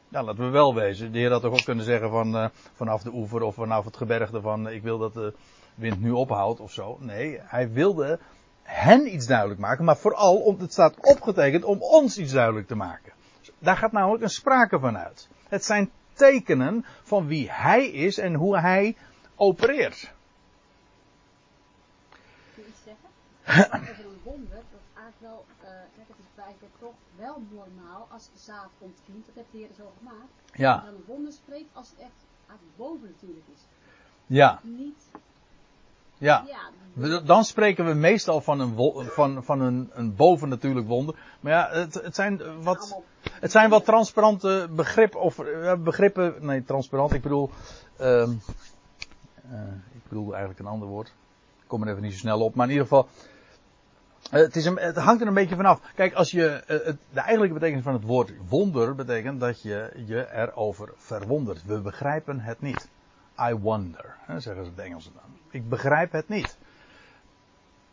Nou, 0.09 0.25
laten 0.25 0.45
we 0.45 0.51
wel 0.51 0.75
wezen. 0.75 1.13
De 1.13 1.19
Heer 1.19 1.31
had 1.31 1.43
toch 1.43 1.53
ook 1.53 1.65
kunnen 1.65 1.85
zeggen 1.85 2.11
van, 2.11 2.35
uh, 2.37 2.49
vanaf 2.75 3.03
de 3.03 3.13
oever 3.13 3.43
of 3.43 3.55
vanaf 3.55 3.85
het 3.85 3.97
gebergte 3.97 4.41
van 4.41 4.69
ik 4.69 4.83
wil 4.83 4.99
dat 4.99 5.15
de 5.15 5.35
wind 5.75 6.01
nu 6.01 6.11
ophoudt 6.11 6.61
of 6.61 6.73
zo. 6.73 6.99
Nee, 7.01 7.41
hij 7.43 7.71
wilde 7.71 8.19
hen 8.63 9.15
iets 9.15 9.27
duidelijk 9.27 9.61
maken, 9.61 9.85
maar 9.85 9.97
vooral, 9.97 10.37
om, 10.37 10.59
het 10.59 10.73
staat 10.73 10.95
opgetekend 11.01 11.65
om 11.65 11.83
ons 11.83 12.19
iets 12.19 12.33
duidelijk 12.33 12.67
te 12.67 12.75
maken. 12.75 13.13
Daar 13.59 13.77
gaat 13.77 13.93
namelijk 13.93 14.23
een 14.23 14.29
sprake 14.29 14.79
van 14.79 14.99
uit. 14.99 15.29
Het 15.49 15.65
zijn 15.65 15.91
tekenen 16.19 16.85
van 17.03 17.27
wie 17.27 17.51
hij 17.51 17.87
is 17.89 18.19
en 18.19 18.35
hoe 18.35 18.59
hij 18.59 18.97
opereert. 19.37 20.13
Kun 22.55 22.63
je 22.63 22.69
iets 22.69 22.83
zeggen? 22.85 23.09
Over 23.91 24.05
een 24.05 24.21
wonder, 24.23 24.57
dat 24.71 24.81
eigenlijk 24.95 25.21
wel, 25.21 25.45
uh, 25.63 25.69
kijk, 25.95 26.09
het 26.09 26.17
is 26.37 26.43
eigenlijk 26.43 26.75
toch 26.79 26.95
wel 27.17 27.43
normaal 27.51 28.09
als 28.11 28.25
de 28.25 28.39
zaad 28.39 28.71
ontvient, 28.79 29.27
dat 29.27 29.35
heeft 29.35 29.53
de 29.53 29.59
Heer 29.59 29.75
zo 29.77 29.93
gemaakt. 29.99 30.33
Ja. 30.55 30.81
Dat 30.81 30.93
een 30.93 31.05
wonder 31.07 31.33
spreekt 31.33 31.71
als 31.73 31.91
het 31.91 31.99
echt 31.99 32.27
boven 32.77 33.09
natuurlijk 33.09 33.47
is. 33.55 33.61
Ja. 34.27 34.61
Niet 34.63 35.09
ja. 36.19 36.45
Ja, 36.47 36.71
Dan 37.25 37.45
spreken 37.45 37.87
we 37.87 37.95
meestal 37.95 38.41
van 38.41 38.61
een, 38.61 38.93
van, 39.11 39.45
van 39.45 39.61
een, 39.61 39.91
een 39.93 40.15
bovennatuurlijk 40.15 40.87
wonder. 40.87 41.15
Maar 41.41 41.53
ja, 41.53 41.69
het, 41.71 41.95
het, 41.95 42.15
zijn 42.15 42.63
wat, 42.63 42.99
het 43.33 43.51
zijn 43.51 43.71
wat 43.71 43.85
transparante 43.85 44.69
begrippen. 44.71 45.21
Of 45.21 45.39
eh, 45.39 45.75
begrippen. 45.75 46.35
Nee, 46.41 46.65
transparant. 46.65 47.13
Ik 47.13 47.23
bedoel. 47.23 47.51
ehm, 47.97 48.31
eh, 49.51 49.59
ik 49.93 50.03
bedoel 50.09 50.31
eigenlijk 50.31 50.61
een 50.61 50.67
ander 50.67 50.89
woord. 50.89 51.09
Ik 51.63 51.65
kom 51.67 51.83
er 51.83 51.89
even 51.89 52.03
niet 52.03 52.13
zo 52.13 52.19
snel 52.19 52.41
op. 52.41 52.55
Maar 52.55 52.67
in 52.67 52.73
ieder 52.73 52.87
geval. 52.89 53.09
eh, 54.31 54.41
het, 54.41 54.57
is 54.57 54.65
een, 54.65 54.79
het 54.79 54.97
hangt 54.97 55.21
er 55.21 55.27
een 55.29 55.35
beetje 55.35 55.57
vanaf. 55.57 55.81
Kijk, 55.95 56.15
als 56.15 56.31
je. 56.31 56.63
het, 56.67 56.97
de 57.13 57.21
eigenlijke 57.21 57.55
betekenis 57.55 57.85
van 57.85 57.93
het 57.93 58.05
woord 58.05 58.33
wonder 58.49 58.95
betekent 58.95 59.41
dat 59.41 59.63
je 59.63 59.93
je 60.07 60.33
erover 60.33 60.93
verwondert. 60.97 61.65
We 61.65 61.81
begrijpen 61.81 62.41
het 62.41 62.61
niet. 62.61 62.89
I 63.51 63.55
wonder, 63.55 64.17
hè, 64.21 64.41
zeggen 64.41 64.65
ze 64.65 64.71
het 64.71 64.81
Engels 64.81 65.05
dan. 65.05 65.23
Ik 65.51 65.69
begrijp 65.69 66.13
het 66.13 66.29
niet. 66.29 66.58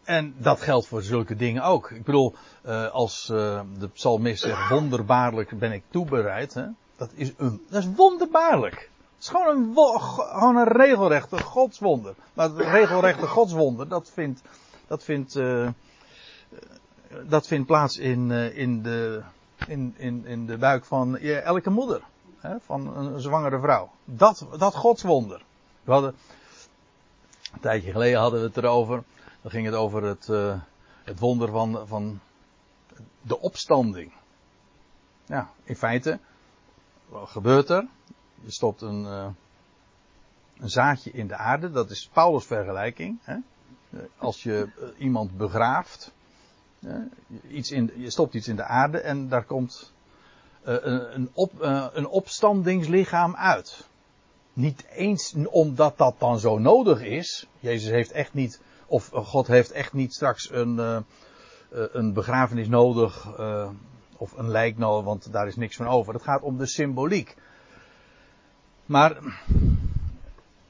En 0.06 0.36
dat 0.38 0.62
geldt 0.62 0.88
voor 0.88 1.02
zulke 1.02 1.36
dingen 1.36 1.64
ook. 1.64 1.92
Ik 1.92 2.04
bedoel, 2.04 2.36
eh, 2.62 2.92
als 2.92 3.30
eh, 3.30 3.62
de 3.78 3.88
psalmist 3.88 4.42
zegt, 4.42 4.70
wonderbaarlijk 4.70 5.60
ben 5.60 5.72
ik 5.72 5.84
toebereid. 5.90 6.54
Hè, 6.54 6.66
dat, 6.98 7.10
is 7.14 7.32
een, 7.38 7.62
dat 7.70 7.84
is 7.84 7.90
wonderbaarlijk. 7.96 8.90
Het 9.16 9.24
is 9.24 9.30
gewoon 9.30 9.76
een, 9.76 10.58
een 10.58 10.68
regelrechte 10.68 11.42
godswonder. 11.42 12.16
Maar 12.34 12.50
het 12.50 12.58
regelrechte 12.58 13.28
godswonder, 13.28 13.88
dat 13.88 14.12
vindt, 14.14 14.42
dat 14.88 15.04
vindt, 15.04 15.36
eh, 15.36 15.70
dat 17.28 17.48
vindt 17.48 17.68
plaats 17.68 17.98
in, 17.98 18.32
in, 18.32 18.82
de, 18.82 19.22
in, 19.68 19.94
in, 19.98 20.26
in 20.26 20.46
de 20.46 20.58
buik 20.58 20.86
van 20.86 21.18
elke 21.18 21.70
moeder. 21.70 22.02
Hè, 22.40 22.56
van 22.66 22.98
een 22.98 23.20
zwangere 23.20 23.60
vrouw. 23.60 23.92
Dat, 24.04 24.48
dat 24.58 24.76
godswonder. 24.76 25.42
We 25.84 25.92
hadden, 25.92 26.16
een 27.54 27.60
tijdje 27.60 27.92
geleden 27.92 28.20
hadden 28.20 28.40
we 28.40 28.46
het 28.46 28.58
erover. 28.58 29.04
Dan 29.46 29.54
ging 29.54 29.66
het 29.66 29.76
over 29.76 30.04
het, 30.04 30.28
uh, 30.28 30.60
het 31.04 31.20
wonder 31.20 31.50
van, 31.50 31.88
van 31.88 32.20
de 33.22 33.40
opstanding. 33.40 34.14
Ja, 35.26 35.50
in 35.64 35.76
feite, 35.76 36.20
wat 37.10 37.30
gebeurt 37.30 37.70
er? 37.70 37.88
Je 38.44 38.52
stopt 38.52 38.82
een, 38.82 39.02
uh, 39.02 39.28
een 40.58 40.70
zaadje 40.70 41.12
in 41.12 41.28
de 41.28 41.36
aarde, 41.36 41.72
dat 41.72 41.90
is 41.90 42.10
Paulus' 42.14 42.46
vergelijking. 42.46 43.18
Hè? 43.24 43.36
Als 44.18 44.44
je 44.44 44.70
uh, 44.80 44.88
iemand 44.98 45.38
begraaft, 45.38 46.14
iets 47.48 47.72
in, 47.72 47.92
je 47.96 48.10
stopt 48.10 48.34
iets 48.34 48.48
in 48.48 48.56
de 48.56 48.66
aarde 48.66 49.00
en 49.00 49.30
daar 49.30 49.44
komt 49.44 49.94
een, 50.64 51.30
op, 51.34 51.52
een 51.94 52.08
opstandingslichaam 52.08 53.36
uit. 53.36 53.88
Niet 54.54 54.86
eens 54.86 55.36
omdat 55.50 55.98
dat 55.98 56.16
dan 56.20 56.40
zo 56.40 56.58
nodig 56.58 57.02
is. 57.02 57.48
Jezus 57.60 57.90
heeft 57.90 58.12
echt 58.12 58.34
niet 58.34 58.62
of 58.86 59.10
God 59.14 59.48
heeft 59.48 59.72
echt 59.72 59.94
niet 59.94 60.14
straks 60.14 60.52
een, 60.52 60.76
uh, 60.76 60.98
een 61.70 62.14
begrafenis 62.14 62.68
nodig. 62.68 63.28
Of 64.18 64.38
een 64.38 64.50
lijk 64.50 64.78
nodig, 64.78 65.06
want 65.06 65.32
daar 65.32 65.48
is 65.48 65.56
niks 65.56 65.76
van 65.76 65.88
over. 65.88 66.14
Het 66.14 66.24
gaat 66.24 66.42
om 66.42 66.58
de 66.58 66.66
symboliek. 66.66 67.36
Maar 68.86 69.18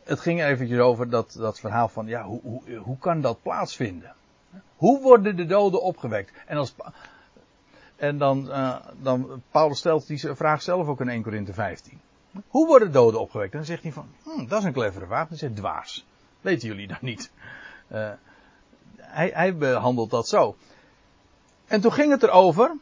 het 0.03 0.19
ging 0.19 0.43
eventjes 0.43 0.79
over 0.79 1.09
dat, 1.09 1.35
dat 1.39 1.59
verhaal 1.59 1.87
van, 1.87 2.07
ja, 2.07 2.23
hoe, 2.23 2.41
hoe, 2.41 2.75
hoe 2.75 2.97
kan 2.97 3.21
dat 3.21 3.41
plaatsvinden? 3.41 4.13
Hoe 4.75 5.01
worden 5.01 5.35
de 5.35 5.45
doden 5.45 5.81
opgewekt? 5.81 6.31
En, 6.45 6.57
als, 6.57 6.75
en 7.95 8.17
dan, 8.17 8.47
uh, 8.47 8.75
dan, 9.01 9.41
Paulus 9.51 9.77
stelt 9.77 10.07
die 10.07 10.35
vraag 10.35 10.61
zelf 10.61 10.87
ook 10.87 11.01
in 11.01 11.09
1 11.09 11.23
Korinthe 11.23 11.53
15. 11.53 11.99
Hoe 12.47 12.67
worden 12.67 12.91
doden 12.91 13.19
opgewekt? 13.19 13.51
En 13.51 13.57
dan 13.57 13.67
zegt 13.67 13.83
hij 13.83 13.91
van, 13.91 14.07
hm, 14.23 14.47
dat 14.47 14.59
is 14.59 14.65
een 14.65 14.73
clevere 14.73 15.05
vraag. 15.05 15.27
Dan 15.27 15.37
zegt 15.37 15.55
dwaas. 15.55 16.05
Weten 16.41 16.67
jullie 16.67 16.87
dat 16.87 17.01
niet? 17.01 17.31
Uh, 17.91 18.09
hij, 18.97 19.31
hij, 19.33 19.55
behandelt 19.55 20.09
dat 20.09 20.27
zo. 20.27 20.55
En 21.65 21.81
toen 21.81 21.93
ging 21.93 22.11
het 22.11 22.23
erover 22.23 22.77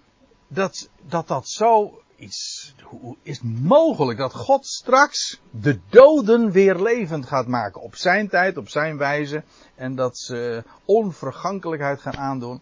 dat 0.48 0.90
dat, 1.02 1.28
dat 1.28 1.48
zo 1.48 2.02
iets. 2.16 2.74
Hoe 2.84 3.16
is 3.22 3.40
het 3.40 3.64
mogelijk 3.64 4.20
dat 4.20 4.34
God 4.34 4.66
straks 4.66 5.42
de 5.52 5.80
doden 5.90 6.52
weer 6.52 6.82
levend 6.82 7.26
gaat 7.26 7.48
maken? 7.48 7.82
Op 7.82 7.96
zijn 7.96 8.30
tijd, 8.30 8.58
op 8.58 8.70
zijn 8.70 8.98
wijze. 8.98 9.44
En 9.76 9.96
dat 9.96 10.18
ze 10.18 10.64
onvergankelijkheid 10.86 12.02
gaan 12.02 12.18
aandoen. 12.18 12.62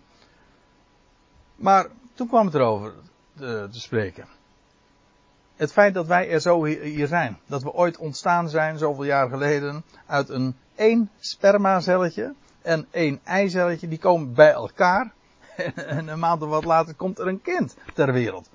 Maar 1.55 1.88
toen 2.13 2.27
kwam 2.27 2.45
het 2.45 2.55
erover 2.55 2.93
te, 3.38 3.67
te 3.71 3.79
spreken. 3.79 4.27
Het 5.55 5.71
feit 5.71 5.93
dat 5.93 6.07
wij 6.07 6.29
er 6.29 6.41
zo 6.41 6.63
hier 6.63 7.07
zijn. 7.07 7.39
Dat 7.45 7.63
we 7.63 7.74
ooit 7.74 7.98
ontstaan 7.98 8.50
zijn, 8.50 8.77
zoveel 8.77 9.03
jaar 9.03 9.29
geleden, 9.29 9.83
uit 10.05 10.29
een 10.29 10.55
één 10.81 11.09
spermacelletje 11.19 12.33
en 12.61 12.88
één 12.91 13.19
eicelletje, 13.23 13.88
die 13.88 14.00
komen 14.00 14.33
bij 14.33 14.51
elkaar. 14.51 15.11
En 15.75 16.07
een 16.07 16.19
maand 16.19 16.41
of 16.41 16.50
wat 16.50 16.65
later 16.65 16.95
komt 16.95 17.19
er 17.19 17.27
een 17.27 17.41
kind 17.41 17.75
ter 17.93 18.13
wereld. 18.13 18.50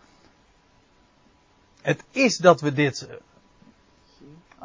Het 1.83 2.05
is 2.11 2.37
dat 2.37 2.61
we 2.61 2.73
dit 2.73 3.09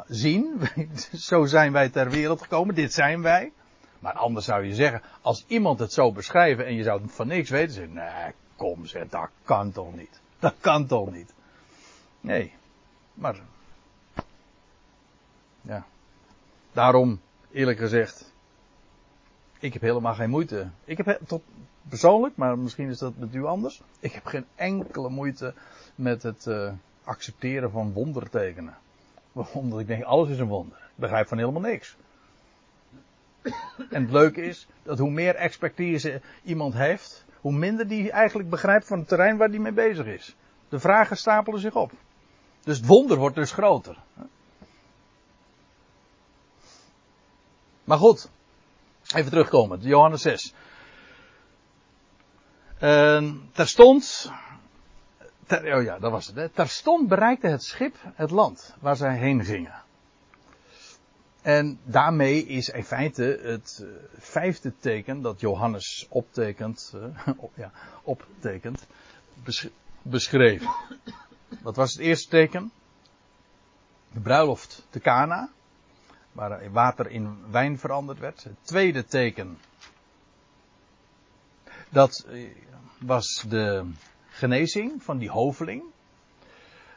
zien. 0.06 0.60
Zo 1.28 1.44
zijn 1.44 1.72
wij 1.72 1.88
ter 1.88 2.10
wereld 2.10 2.42
gekomen. 2.42 2.74
Dit 2.74 2.92
zijn 2.92 3.22
wij. 3.22 3.52
Maar 3.98 4.12
anders 4.12 4.46
zou 4.46 4.64
je 4.64 4.74
zeggen, 4.74 5.02
als 5.20 5.44
iemand 5.46 5.78
het 5.78 5.92
zo 5.92 6.12
beschrijven 6.12 6.66
en 6.66 6.74
je 6.74 6.82
zou 6.82 7.02
van 7.06 7.26
niks 7.26 7.50
weten, 7.50 7.74
zeg 7.74 7.88
nee, 7.88 8.32
kom 8.56 8.86
zeg, 8.86 9.08
dat 9.08 9.28
kan 9.44 9.72
toch 9.72 9.94
niet. 9.94 10.20
Dat 10.38 10.54
kan 10.60 10.86
toch 10.86 11.12
niet. 11.12 11.32
Nee. 12.20 12.54
Maar. 13.14 13.40
Ja. 15.60 15.86
Daarom, 16.72 17.20
eerlijk 17.52 17.78
gezegd. 17.78 18.32
Ik 19.58 19.72
heb 19.72 19.82
helemaal 19.82 20.14
geen 20.14 20.30
moeite. 20.30 20.68
Ik 20.84 20.96
heb 20.96 21.20
tot 21.26 21.42
persoonlijk, 21.88 22.36
maar 22.36 22.58
misschien 22.58 22.88
is 22.88 22.98
dat 22.98 23.12
met 23.16 23.34
u 23.34 23.44
anders. 23.44 23.82
Ik 24.00 24.12
heb 24.12 24.26
geen 24.26 24.46
enkele 24.54 25.08
moeite 25.08 25.54
met 25.94 26.22
het 26.22 26.46
uh, 26.46 26.72
accepteren 27.04 27.70
van 27.70 27.92
wondertekenen. 27.92 28.74
Omdat 29.52 29.80
ik 29.80 29.86
denk, 29.86 30.04
alles 30.04 30.28
is 30.28 30.38
een 30.38 30.48
wonder. 30.48 30.78
Ik 30.78 30.94
begrijp 30.94 31.28
van 31.28 31.38
helemaal 31.38 31.60
niks. 31.60 31.96
En 33.90 34.02
het 34.02 34.10
leuke 34.10 34.42
is 34.42 34.66
dat 34.82 34.98
hoe 34.98 35.10
meer 35.10 35.34
expertise 35.34 36.20
iemand 36.42 36.74
heeft, 36.74 37.24
hoe 37.40 37.52
minder 37.52 37.88
die 37.88 38.10
eigenlijk 38.10 38.50
begrijpt 38.50 38.86
van 38.86 38.98
het 38.98 39.08
terrein 39.08 39.36
waar 39.36 39.50
die 39.50 39.60
mee 39.60 39.72
bezig 39.72 40.06
is. 40.06 40.36
De 40.68 40.78
vragen 40.78 41.16
stapelen 41.16 41.60
zich 41.60 41.76
op. 41.76 41.92
Dus 42.62 42.76
het 42.76 42.86
wonder 42.86 43.16
wordt 43.16 43.36
dus 43.36 43.52
groter. 43.52 43.96
Maar 47.84 47.98
goed, 47.98 48.30
even 49.14 49.30
terugkomen. 49.30 49.80
Johannes 49.80 50.22
6. 50.22 50.54
Uh, 52.82 53.32
terstond, 53.52 54.32
ter, 55.46 55.76
oh 55.76 55.82
ja, 55.82 55.98
dat 55.98 56.10
was 56.10 56.26
het. 56.26 56.36
Hè. 56.36 56.48
Terstond 56.48 57.08
bereikte 57.08 57.46
het 57.46 57.62
schip 57.62 57.96
het 58.14 58.30
land 58.30 58.74
waar 58.80 58.96
zij 58.96 59.16
heen 59.16 59.44
gingen. 59.44 59.82
En 61.42 61.80
daarmee 61.84 62.46
is 62.46 62.68
in 62.68 62.84
feite 62.84 63.40
het 63.42 63.80
uh, 63.82 63.88
vijfde 64.18 64.72
teken 64.78 65.22
dat 65.22 65.40
Johannes 65.40 66.06
optekent, 66.08 66.92
uh, 66.94 67.28
op, 67.44 67.52
ja, 67.54 67.70
optekent 68.02 68.86
besch 69.44 69.66
beschreven. 70.02 70.74
Wat 71.62 71.76
was 71.76 71.92
het 71.92 72.00
eerste 72.00 72.28
teken? 72.28 72.72
De 74.12 74.20
bruiloft 74.20 74.86
te 74.90 75.00
Cana, 75.00 75.50
waar 76.32 76.70
water 76.70 77.10
in 77.10 77.50
wijn 77.50 77.78
veranderd 77.78 78.18
werd. 78.18 78.44
Het 78.44 78.56
tweede 78.62 79.04
teken, 79.04 79.58
dat 81.88 82.26
was 82.98 83.44
de 83.48 83.90
genezing 84.28 85.02
van 85.02 85.18
die 85.18 85.30
hoveling. 85.30 85.82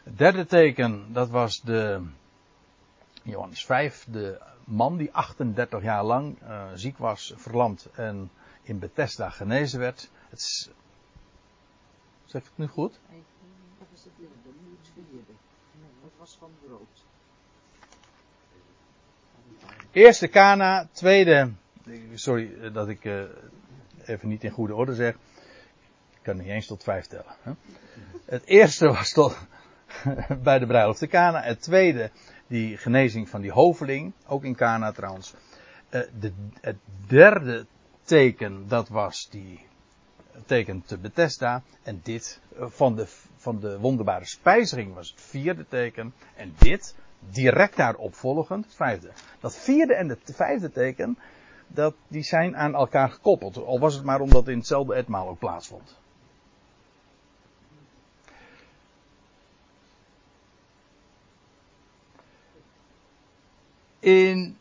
Het 0.04 0.18
derde 0.18 0.46
teken, 0.46 1.14
dat 1.14 1.30
was 1.30 1.62
de, 1.62 2.08
Johannes 3.24 3.66
5, 3.66 4.06
de 4.10 4.42
man 4.64 4.98
die 4.98 5.14
38 5.14 5.82
jaar 5.82 6.04
lang 6.04 6.42
uh, 6.42 6.72
ziek 6.74 6.98
was, 6.98 7.34
verlamd 7.36 7.90
en 7.94 8.32
in 8.62 8.80
Bethesda 8.80 9.30
genezen 9.30 9.80
werd. 9.80 10.10
Het, 10.30 10.72
zeg 12.26 12.42
ik 12.42 12.48
het 12.48 12.58
nu 12.58 12.68
goed? 12.68 13.00
Dat 13.80 13.88
het 13.92 14.14
het 16.04 16.14
was 16.18 16.38
van 16.40 16.52
brood. 16.66 17.06
Eerste 19.92 20.28
Kana, 20.28 20.88
tweede, 20.92 21.52
sorry 22.14 22.72
dat 22.72 22.90
ik 22.90 23.06
uh, 23.06 23.22
even 24.06 24.28
niet 24.28 24.44
in 24.44 24.52
goede 24.52 24.76
orde 24.76 24.96
zeg. 24.96 25.14
Ik 26.14 26.20
kan 26.22 26.38
niet 26.38 26.48
eens 26.48 26.68
tot 26.68 26.84
vijf 26.84 27.06
tellen. 27.06 27.36
Hè? 27.42 27.52
Het 28.26 28.46
eerste 28.46 28.88
was 28.88 29.12
tot, 29.12 29.38
bij 30.44 30.60
de 30.60 30.66
bruiloft 30.66 31.00
de 31.00 31.08
Kana. 31.08 31.42
Het 31.42 31.62
tweede, 31.62 32.12
die 32.48 32.78
genezing 32.78 33.30
van 33.30 33.42
die 33.42 33.52
hoveling, 33.52 34.14
ook 34.28 34.44
in 34.44 34.56
Kana 34.56 34.92
trouwens. 34.92 35.34
Uh, 35.90 36.02
de, 36.20 36.32
het 36.62 36.78
derde 37.08 37.66
teken, 38.04 38.68
dat 38.68 38.88
was 38.88 39.30
die 39.30 39.66
teken 40.46 40.84
te 40.86 40.98
Bethesda. 40.98 41.64
En 41.84 42.00
dit 42.04 42.40
van 42.58 42.96
de, 42.96 43.06
van 43.36 43.60
de 43.60 43.80
wonderbare 43.80 44.26
spijziging 44.26 44.94
was 44.94 45.10
het 45.10 45.22
vierde 45.22 45.66
teken. 45.68 46.14
En 46.36 46.54
dit, 46.58 46.96
direct 47.20 47.76
daarop 47.76 48.16
volgend, 48.16 48.66
het 48.66 48.76
vijfde. 48.76 49.12
Dat 49.40 49.56
vierde 49.56 49.96
en 49.96 50.10
het 50.10 50.32
vijfde 50.36 50.72
teken, 50.72 51.18
dat, 51.68 51.96
die 52.08 52.24
zijn 52.24 52.58
aan 52.58 52.76
elkaar 52.76 53.10
gekoppeld. 53.10 53.58
Al 53.58 53.80
was 53.80 53.96
het 53.96 54.04
maar 54.04 54.20
omdat 54.20 54.48
in 54.48 54.58
hetzelfde 54.58 54.96
etmaal 54.96 55.28
ook 55.28 55.40
plaatsvond. 55.40 55.98
In, 64.00 64.58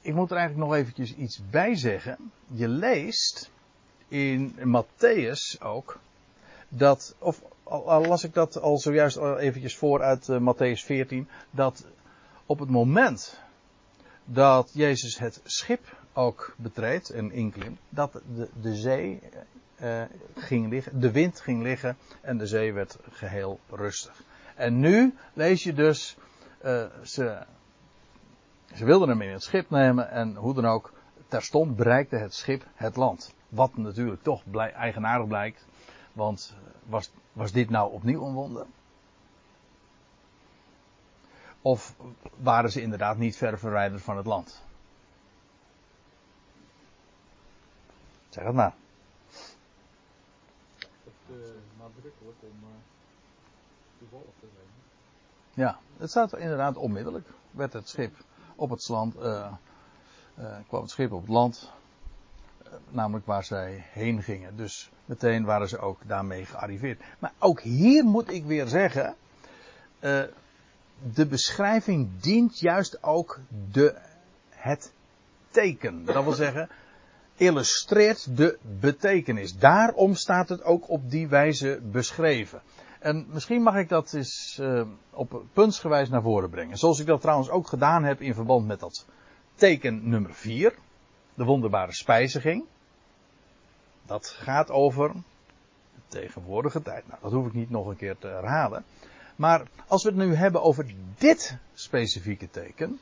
ik 0.00 0.14
moet 0.14 0.30
er 0.30 0.36
eigenlijk 0.36 0.68
nog 0.68 0.78
eventjes 0.78 1.14
iets 1.14 1.40
bij 1.50 1.74
zeggen. 1.74 2.32
Je 2.46 2.68
leest 2.68 3.50
in 4.08 4.54
Matthäus 4.58 5.60
ook 5.60 5.98
dat, 6.68 7.14
of 7.18 7.42
al 7.62 8.04
las 8.04 8.24
ik 8.24 8.34
dat 8.34 8.60
al 8.60 8.78
zojuist 8.78 9.16
eventjes 9.16 9.76
voor 9.76 10.02
uit 10.02 10.28
uh, 10.28 10.38
Matthäus 10.38 10.84
14, 10.84 11.28
dat 11.50 11.86
op 12.46 12.58
het 12.58 12.70
moment 12.70 13.40
dat 14.24 14.70
Jezus 14.72 15.18
het 15.18 15.40
schip 15.44 15.96
ook 16.12 16.54
betreedt 16.56 17.10
en 17.10 17.32
inklimt, 17.32 17.78
dat 17.88 18.12
de, 18.12 18.48
de 18.60 18.74
zee 18.74 19.20
uh, 19.82 20.02
ging 20.34 20.68
liggen, 20.68 21.00
de 21.00 21.10
wind 21.10 21.40
ging 21.40 21.62
liggen 21.62 21.96
en 22.20 22.38
de 22.38 22.46
zee 22.46 22.72
werd 22.72 22.98
geheel 23.10 23.60
rustig. 23.70 24.22
En 24.54 24.78
nu 24.78 25.14
lees 25.32 25.62
je 25.62 25.72
dus, 25.72 26.16
uh, 26.64 26.84
ze, 27.02 27.42
ze 28.74 28.84
wilden 28.84 29.08
hem 29.08 29.22
in 29.22 29.32
het 29.32 29.42
schip 29.42 29.70
nemen 29.70 30.10
en 30.10 30.34
hoe 30.34 30.54
dan 30.54 30.66
ook, 30.66 30.92
terstond 31.28 31.76
bereikte 31.76 32.16
het 32.16 32.34
schip 32.34 32.64
het 32.74 32.96
land. 32.96 33.34
Wat 33.48 33.76
natuurlijk 33.76 34.22
toch 34.22 34.42
blij, 34.50 34.72
eigenaardig 34.72 35.28
blijkt, 35.28 35.66
want 36.18 36.54
was, 36.86 37.10
was 37.32 37.52
dit 37.52 37.70
nou 37.70 37.92
opnieuw 37.92 38.26
een 38.26 38.32
wonder? 38.32 38.66
Of 41.62 41.94
waren 42.36 42.70
ze 42.70 42.82
inderdaad 42.82 43.16
niet 43.16 43.36
ver 43.36 43.58
verwijderd 43.58 44.02
van 44.02 44.16
het 44.16 44.26
land? 44.26 44.62
Zeg 48.28 48.44
het 48.44 48.54
maar. 48.54 48.74
Het 50.80 51.36
uh, 51.36 51.36
nadrukkelijk 51.78 52.36
om 52.40 52.58
uh, 52.62 52.68
toevallig 53.98 54.34
te 54.40 54.46
zijn. 54.54 54.66
Ja, 55.54 55.78
het 55.96 56.10
staat 56.10 56.36
inderdaad 56.36 56.76
onmiddellijk. 56.76 57.28
Werd 57.50 57.72
het 57.72 57.88
schip 57.88 58.16
op 58.56 58.70
het 58.70 58.88
land, 58.88 59.16
uh, 59.16 59.52
kwam 60.68 60.82
het 60.82 60.90
schip 60.90 61.12
op 61.12 61.20
het 61.20 61.30
land, 61.30 61.72
namelijk 62.88 63.26
waar 63.26 63.44
zij 63.44 63.84
heen 63.92 64.22
gingen. 64.22 64.56
Dus 64.56 64.90
meteen 65.04 65.44
waren 65.44 65.68
ze 65.68 65.78
ook 65.78 66.00
daarmee 66.06 66.44
gearriveerd. 66.44 67.02
Maar 67.18 67.32
ook 67.38 67.60
hier 67.60 68.04
moet 68.04 68.32
ik 68.32 68.44
weer 68.44 68.66
zeggen, 68.66 69.14
de 71.12 71.26
beschrijving 71.28 72.08
dient 72.20 72.58
juist 72.58 73.02
ook 73.02 73.40
de, 73.72 73.94
het 74.48 74.92
teken. 75.50 76.04
Dat 76.04 76.24
wil 76.24 76.32
zeggen, 76.32 76.68
illustreert 77.36 78.36
de 78.36 78.58
betekenis. 78.80 79.58
Daarom 79.58 80.14
staat 80.14 80.48
het 80.48 80.62
ook 80.62 80.88
op 80.90 81.10
die 81.10 81.28
wijze 81.28 81.80
beschreven. 81.82 82.62
En 82.98 83.26
misschien 83.28 83.62
mag 83.62 83.76
ik 83.76 83.88
dat 83.88 84.12
eens 84.12 84.58
uh, 84.60 84.82
op 85.10 85.42
puntsgewijs 85.52 86.08
naar 86.08 86.22
voren 86.22 86.50
brengen. 86.50 86.76
Zoals 86.76 87.00
ik 87.00 87.06
dat 87.06 87.20
trouwens 87.20 87.50
ook 87.50 87.68
gedaan 87.68 88.04
heb 88.04 88.20
in 88.20 88.34
verband 88.34 88.66
met 88.66 88.80
dat 88.80 89.06
teken 89.54 90.08
nummer 90.08 90.34
4. 90.34 90.74
De 91.38 91.44
wonderbare 91.44 91.92
spijziging. 91.92 92.64
Dat 94.06 94.26
gaat 94.28 94.70
over 94.70 95.12
de 95.94 96.00
tegenwoordige 96.08 96.82
tijd. 96.82 97.08
Nou, 97.08 97.20
dat 97.22 97.32
hoef 97.32 97.46
ik 97.46 97.52
niet 97.52 97.70
nog 97.70 97.86
een 97.86 97.96
keer 97.96 98.18
te 98.18 98.26
herhalen. 98.26 98.84
Maar 99.36 99.66
als 99.86 100.02
we 100.02 100.08
het 100.08 100.18
nu 100.18 100.34
hebben 100.34 100.62
over 100.62 100.94
dit 101.18 101.56
specifieke 101.74 102.50
teken. 102.50 103.00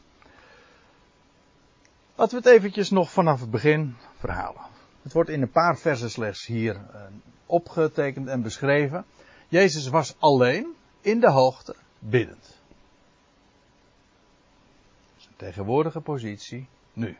Laten 2.14 2.42
we 2.42 2.48
het 2.48 2.58
eventjes 2.58 2.90
nog 2.90 3.10
vanaf 3.10 3.40
het 3.40 3.50
begin 3.50 3.96
verhalen. 4.18 4.62
Het 5.02 5.12
wordt 5.12 5.30
in 5.30 5.42
een 5.42 5.50
paar 5.50 5.78
versen 5.78 6.10
slechts 6.10 6.46
hier 6.46 6.74
uh, 6.74 7.02
opgetekend 7.46 8.28
en 8.28 8.42
beschreven. 8.42 9.04
Jezus 9.48 9.88
was 9.88 10.16
alleen 10.18 10.74
in 11.00 11.20
de 11.20 11.30
hoogte 11.30 11.76
biddend. 11.98 12.60
Zijn 15.16 15.34
tegenwoordige 15.36 16.00
positie 16.00 16.68
nu. 16.92 17.16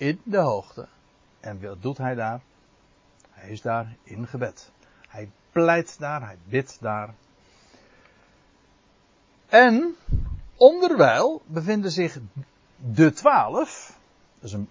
In 0.00 0.20
de 0.24 0.38
hoogte. 0.38 0.88
En 1.40 1.60
wat 1.60 1.82
doet 1.82 1.98
hij 1.98 2.14
daar? 2.14 2.40
Hij 3.30 3.50
is 3.50 3.60
daar 3.60 3.96
in 4.02 4.26
gebed. 4.26 4.70
Hij 5.08 5.30
pleit 5.52 5.98
daar, 5.98 6.22
hij 6.22 6.36
bidt 6.44 6.80
daar. 6.80 7.14
En 9.46 9.94
onderwijl 10.56 11.42
bevinden 11.46 11.90
zich 11.90 12.18
de 12.76 13.12
twaalf, 13.12 13.98
dat 14.34 14.44
is 14.44 14.52
een 14.52 14.70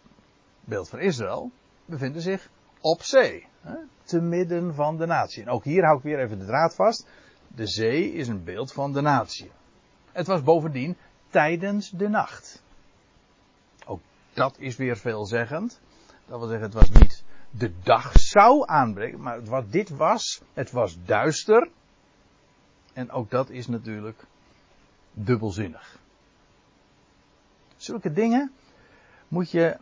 beeld 0.63 0.89
van 0.89 1.00
Israël, 1.00 1.52
bevinden 1.86 2.22
zich 2.22 2.50
op 2.82 3.04
zee. 3.04 3.48
Hè, 3.62 3.76
te 4.04 4.22
midden 4.22 4.76
van 4.76 4.98
de 4.98 5.06
natie. 5.06 5.44
En 5.44 5.50
ook 5.50 5.63
hier 5.63 5.84
hou 5.84 5.98
ik 5.98 6.04
weer 6.04 6.20
even 6.20 6.39
de 6.39 6.46
draad 6.46 6.76
vast. 6.76 7.08
De 7.48 7.68
zee 7.68 8.13
is 8.13 8.28
een 8.28 8.44
beeld 8.44 8.74
van 8.74 8.94
de 8.94 9.02
natie. 9.02 9.52
Het 10.12 10.28
was 10.28 10.44
bovendien 10.44 10.98
tijdens 11.30 11.89
de 11.89 12.08
nacht. 12.08 12.63
Dat 14.34 14.56
is 14.60 14.76
weer 14.76 14.98
veelzeggend. 14.98 15.80
Dat 16.26 16.39
wil 16.39 16.48
zeggen, 16.48 16.65
het 16.65 16.74
was 16.74 16.89
niet 16.89 17.24
de 17.52 17.74
dag 17.84 18.12
zou 18.20 18.63
aanbreken, 18.68 19.22
maar 19.22 19.44
wat 19.44 19.72
dit 19.72 19.89
was, 19.89 20.42
het 20.54 20.72
was 20.72 20.98
duister. 21.06 21.70
En 22.94 23.12
ook 23.12 23.30
dat 23.30 23.50
is 23.50 23.68
natuurlijk 23.68 24.24
dubbelzinnig. 25.13 26.00
Zulke 27.78 28.12
dingen 28.12 28.52
moet 29.28 29.52
je. 29.52 29.78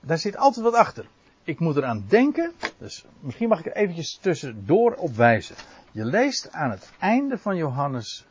Daar 0.00 0.18
zit 0.18 0.36
altijd 0.36 0.64
wat 0.64 0.74
achter. 0.74 1.06
Ik 1.42 1.58
moet 1.58 1.76
eraan 1.76 2.04
denken, 2.08 2.52
dus 2.78 3.04
misschien 3.20 3.48
mag 3.48 3.58
ik 3.58 3.66
er 3.66 3.76
eventjes 3.76 4.16
tussendoor 4.16 4.92
op 4.92 5.14
wijzen. 5.14 5.56
Je 5.92 6.04
leest 6.04 6.52
aan 6.52 6.70
het 6.70 6.90
einde 6.98 7.38
van 7.38 7.56
Johannes 7.56 8.26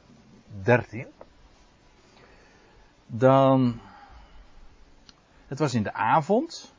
13. 0.64 1.08
Dan. 3.12 3.80
Het 5.48 5.60
was 5.60 5.74
in 5.74 5.84
de 5.84 5.94
avond. 5.94 6.74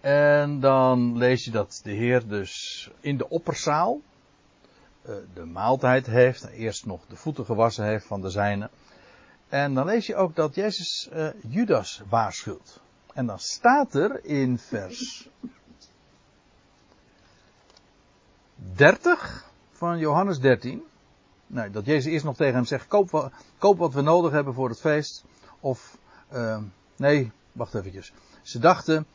En 0.00 0.60
dan 0.60 1.16
lees 1.16 1.44
je 1.44 1.50
dat 1.50 1.80
de 1.84 1.90
Heer 1.90 2.28
dus 2.28 2.90
in 3.00 3.16
de 3.16 3.28
opperzaal 3.28 4.00
de 5.34 5.44
maaltijd 5.44 6.06
heeft. 6.06 6.46
Eerst 6.46 6.86
nog 6.86 7.06
de 7.06 7.16
voeten 7.16 7.44
gewassen 7.44 7.84
heeft 7.84 8.06
van 8.06 8.20
de 8.20 8.30
zijnen. 8.30 8.70
En 9.48 9.74
dan 9.74 9.86
lees 9.86 10.06
je 10.06 10.16
ook 10.16 10.36
dat 10.36 10.54
Jezus 10.54 11.08
uh, 11.12 11.28
Judas 11.48 12.02
waarschuwt. 12.08 12.80
En 13.14 13.26
dan 13.26 13.38
staat 13.38 13.94
er 13.94 14.24
in 14.24 14.58
vers 14.58 15.28
30 18.54 19.50
van 19.72 19.98
Johannes 19.98 20.40
13. 20.40 20.82
Nou, 21.52 21.70
dat 21.70 21.86
Jezus 21.86 22.12
eerst 22.12 22.24
nog 22.24 22.36
tegen 22.36 22.54
hem 22.54 22.64
zegt: 22.64 22.86
koop 22.86 23.30
koop 23.58 23.78
wat 23.78 23.94
we 23.94 24.00
nodig 24.00 24.32
hebben 24.32 24.54
voor 24.54 24.68
het 24.68 24.80
feest. 24.80 25.24
Of, 25.60 25.98
uh, 26.32 26.58
nee, 26.96 27.32
wacht 27.52 27.74
eventjes. 27.74 28.12
Ze 28.42 28.58
dachten, 28.58 29.06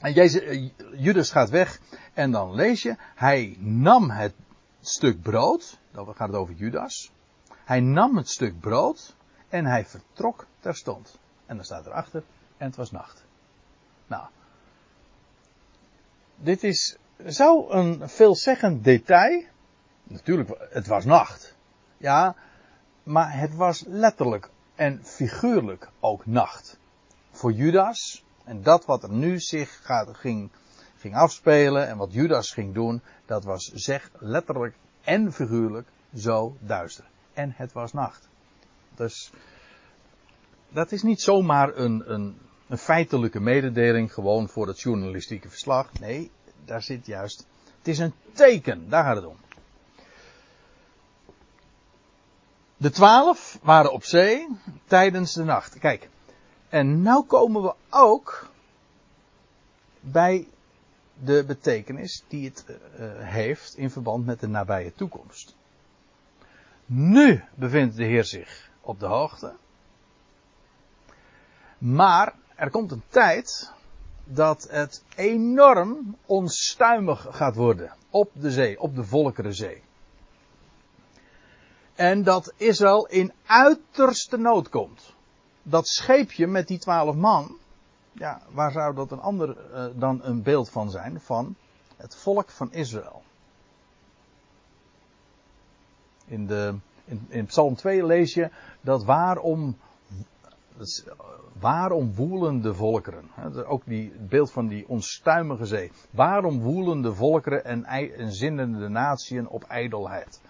en 0.00 0.12
Jezus, 0.12 0.70
Judas 0.96 1.30
gaat 1.30 1.50
weg 1.50 1.80
en 2.12 2.30
dan 2.30 2.54
lees 2.54 2.82
je, 2.82 2.96
hij 3.14 3.56
nam 3.58 4.10
het 4.10 4.34
stuk 4.80 5.22
brood, 5.22 5.78
dan 5.90 6.14
gaat 6.14 6.28
het 6.28 6.36
over 6.36 6.54
Judas. 6.54 7.12
Hij 7.64 7.80
nam 7.80 8.16
het 8.16 8.28
stuk 8.28 8.60
brood 8.60 9.14
en 9.48 9.64
hij 9.64 9.86
vertrok 9.86 10.46
terstond. 10.60 11.18
En 11.46 11.56
dan 11.56 11.64
staat 11.64 11.86
erachter, 11.86 12.22
en 12.56 12.66
het 12.66 12.76
was 12.76 12.90
nacht. 12.90 13.24
Nou, 14.06 14.26
dit 16.36 16.62
is 16.64 16.96
zo 17.26 17.70
een 17.70 18.08
veelzeggend 18.08 18.84
detail. 18.84 19.52
Natuurlijk, 20.04 20.68
het 20.70 20.86
was 20.86 21.04
nacht. 21.04 21.56
Ja, 21.96 22.34
maar 23.02 23.38
het 23.38 23.54
was 23.54 23.84
letterlijk 23.86 24.50
en 24.74 25.04
figuurlijk 25.04 25.88
ook 26.00 26.26
nacht. 26.26 26.78
Voor 27.30 27.52
Judas, 27.52 28.24
en 28.44 28.62
dat 28.62 28.84
wat 28.84 29.02
er 29.02 29.12
nu 29.12 29.40
zich 29.40 29.80
gaat, 29.82 30.16
ging, 30.16 30.50
ging 30.96 31.14
afspelen 31.14 31.88
en 31.88 31.96
wat 31.96 32.12
Judas 32.12 32.50
ging 32.50 32.74
doen, 32.74 33.02
dat 33.26 33.44
was 33.44 33.70
zeg 33.74 34.10
letterlijk 34.18 34.74
en 35.04 35.32
figuurlijk 35.32 35.88
zo 36.14 36.56
duister. 36.60 37.04
En 37.32 37.52
het 37.56 37.72
was 37.72 37.92
nacht. 37.92 38.28
Dus 38.94 39.32
dat 40.68 40.92
is 40.92 41.02
niet 41.02 41.20
zomaar 41.20 41.76
een, 41.76 42.12
een, 42.12 42.38
een 42.68 42.78
feitelijke 42.78 43.40
mededeling 43.40 44.12
gewoon 44.12 44.48
voor 44.48 44.66
het 44.66 44.80
journalistieke 44.80 45.48
verslag. 45.48 45.92
Nee, 46.00 46.30
daar 46.64 46.82
zit 46.82 47.06
juist. 47.06 47.46
Het 47.78 47.88
is 47.88 47.98
een 47.98 48.14
teken, 48.32 48.88
daar 48.88 49.04
gaat 49.04 49.16
het 49.16 49.26
om. 49.26 49.36
De 52.76 52.90
twaalf 52.90 53.58
waren 53.62 53.92
op 53.92 54.04
zee 54.04 54.48
tijdens 54.84 55.32
de 55.32 55.44
nacht. 55.44 55.78
Kijk, 55.78 56.08
en 56.68 57.02
nu 57.02 57.22
komen 57.22 57.62
we 57.62 57.74
ook 57.90 58.50
bij 60.00 60.48
de 61.22 61.44
betekenis 61.46 62.24
die 62.28 62.48
het 62.48 62.64
uh, 62.68 62.78
heeft 63.18 63.76
in 63.76 63.90
verband 63.90 64.26
met 64.26 64.40
de 64.40 64.48
nabije 64.48 64.94
toekomst. 64.94 65.54
Nu 66.86 67.44
bevindt 67.54 67.96
de 67.96 68.04
Heer 68.04 68.24
zich 68.24 68.70
op 68.80 69.00
de 69.00 69.06
hoogte. 69.06 69.52
Maar 71.78 72.34
er 72.54 72.70
komt 72.70 72.92
een 72.92 73.02
tijd 73.08 73.72
dat 74.24 74.66
het 74.70 75.02
enorm 75.16 76.16
onstuimig 76.26 77.26
gaat 77.30 77.54
worden 77.54 77.92
op 78.10 78.30
de 78.34 78.50
zee, 78.50 78.80
op 78.80 78.94
de 78.94 79.04
Volkerenzee. 79.04 79.82
En 81.94 82.22
dat 82.22 82.52
Israël 82.56 83.06
in 83.06 83.32
uiterste 83.46 84.36
nood 84.36 84.68
komt. 84.68 85.14
Dat 85.62 85.88
scheepje 85.88 86.46
met 86.46 86.68
die 86.68 86.78
twaalf 86.78 87.14
man, 87.14 87.56
ja, 88.12 88.40
waar 88.50 88.72
zou 88.72 88.94
dat 88.94 89.10
een 89.10 89.20
ander 89.20 89.56
uh, 89.72 89.84
dan 89.94 90.20
een 90.22 90.42
beeld 90.42 90.70
van 90.70 90.90
zijn? 90.90 91.20
Van 91.20 91.54
het 91.96 92.16
volk 92.16 92.50
van 92.50 92.72
Israël. 92.72 93.22
In, 96.26 96.46
de, 96.46 96.74
in, 97.04 97.26
in 97.28 97.46
Psalm 97.46 97.74
2 97.74 98.06
lees 98.06 98.34
je 98.34 98.50
dat 98.80 99.04
waarom, 99.04 99.76
waarom 101.58 102.14
woelen 102.14 102.60
de 102.60 102.74
volkeren? 102.74 103.24
Ook 103.66 103.82
die, 103.84 104.12
het 104.12 104.28
beeld 104.28 104.50
van 104.50 104.66
die 104.66 104.88
onstuimige 104.88 105.66
zee. 105.66 105.92
Waarom 106.10 106.60
woelen 106.60 107.02
de 107.02 107.14
volkeren 107.14 107.64
en, 107.64 107.84
en 107.84 108.32
zinnende 108.32 108.88
natieën 108.88 109.48
op 109.48 109.64
ijdelheid? 109.64 110.40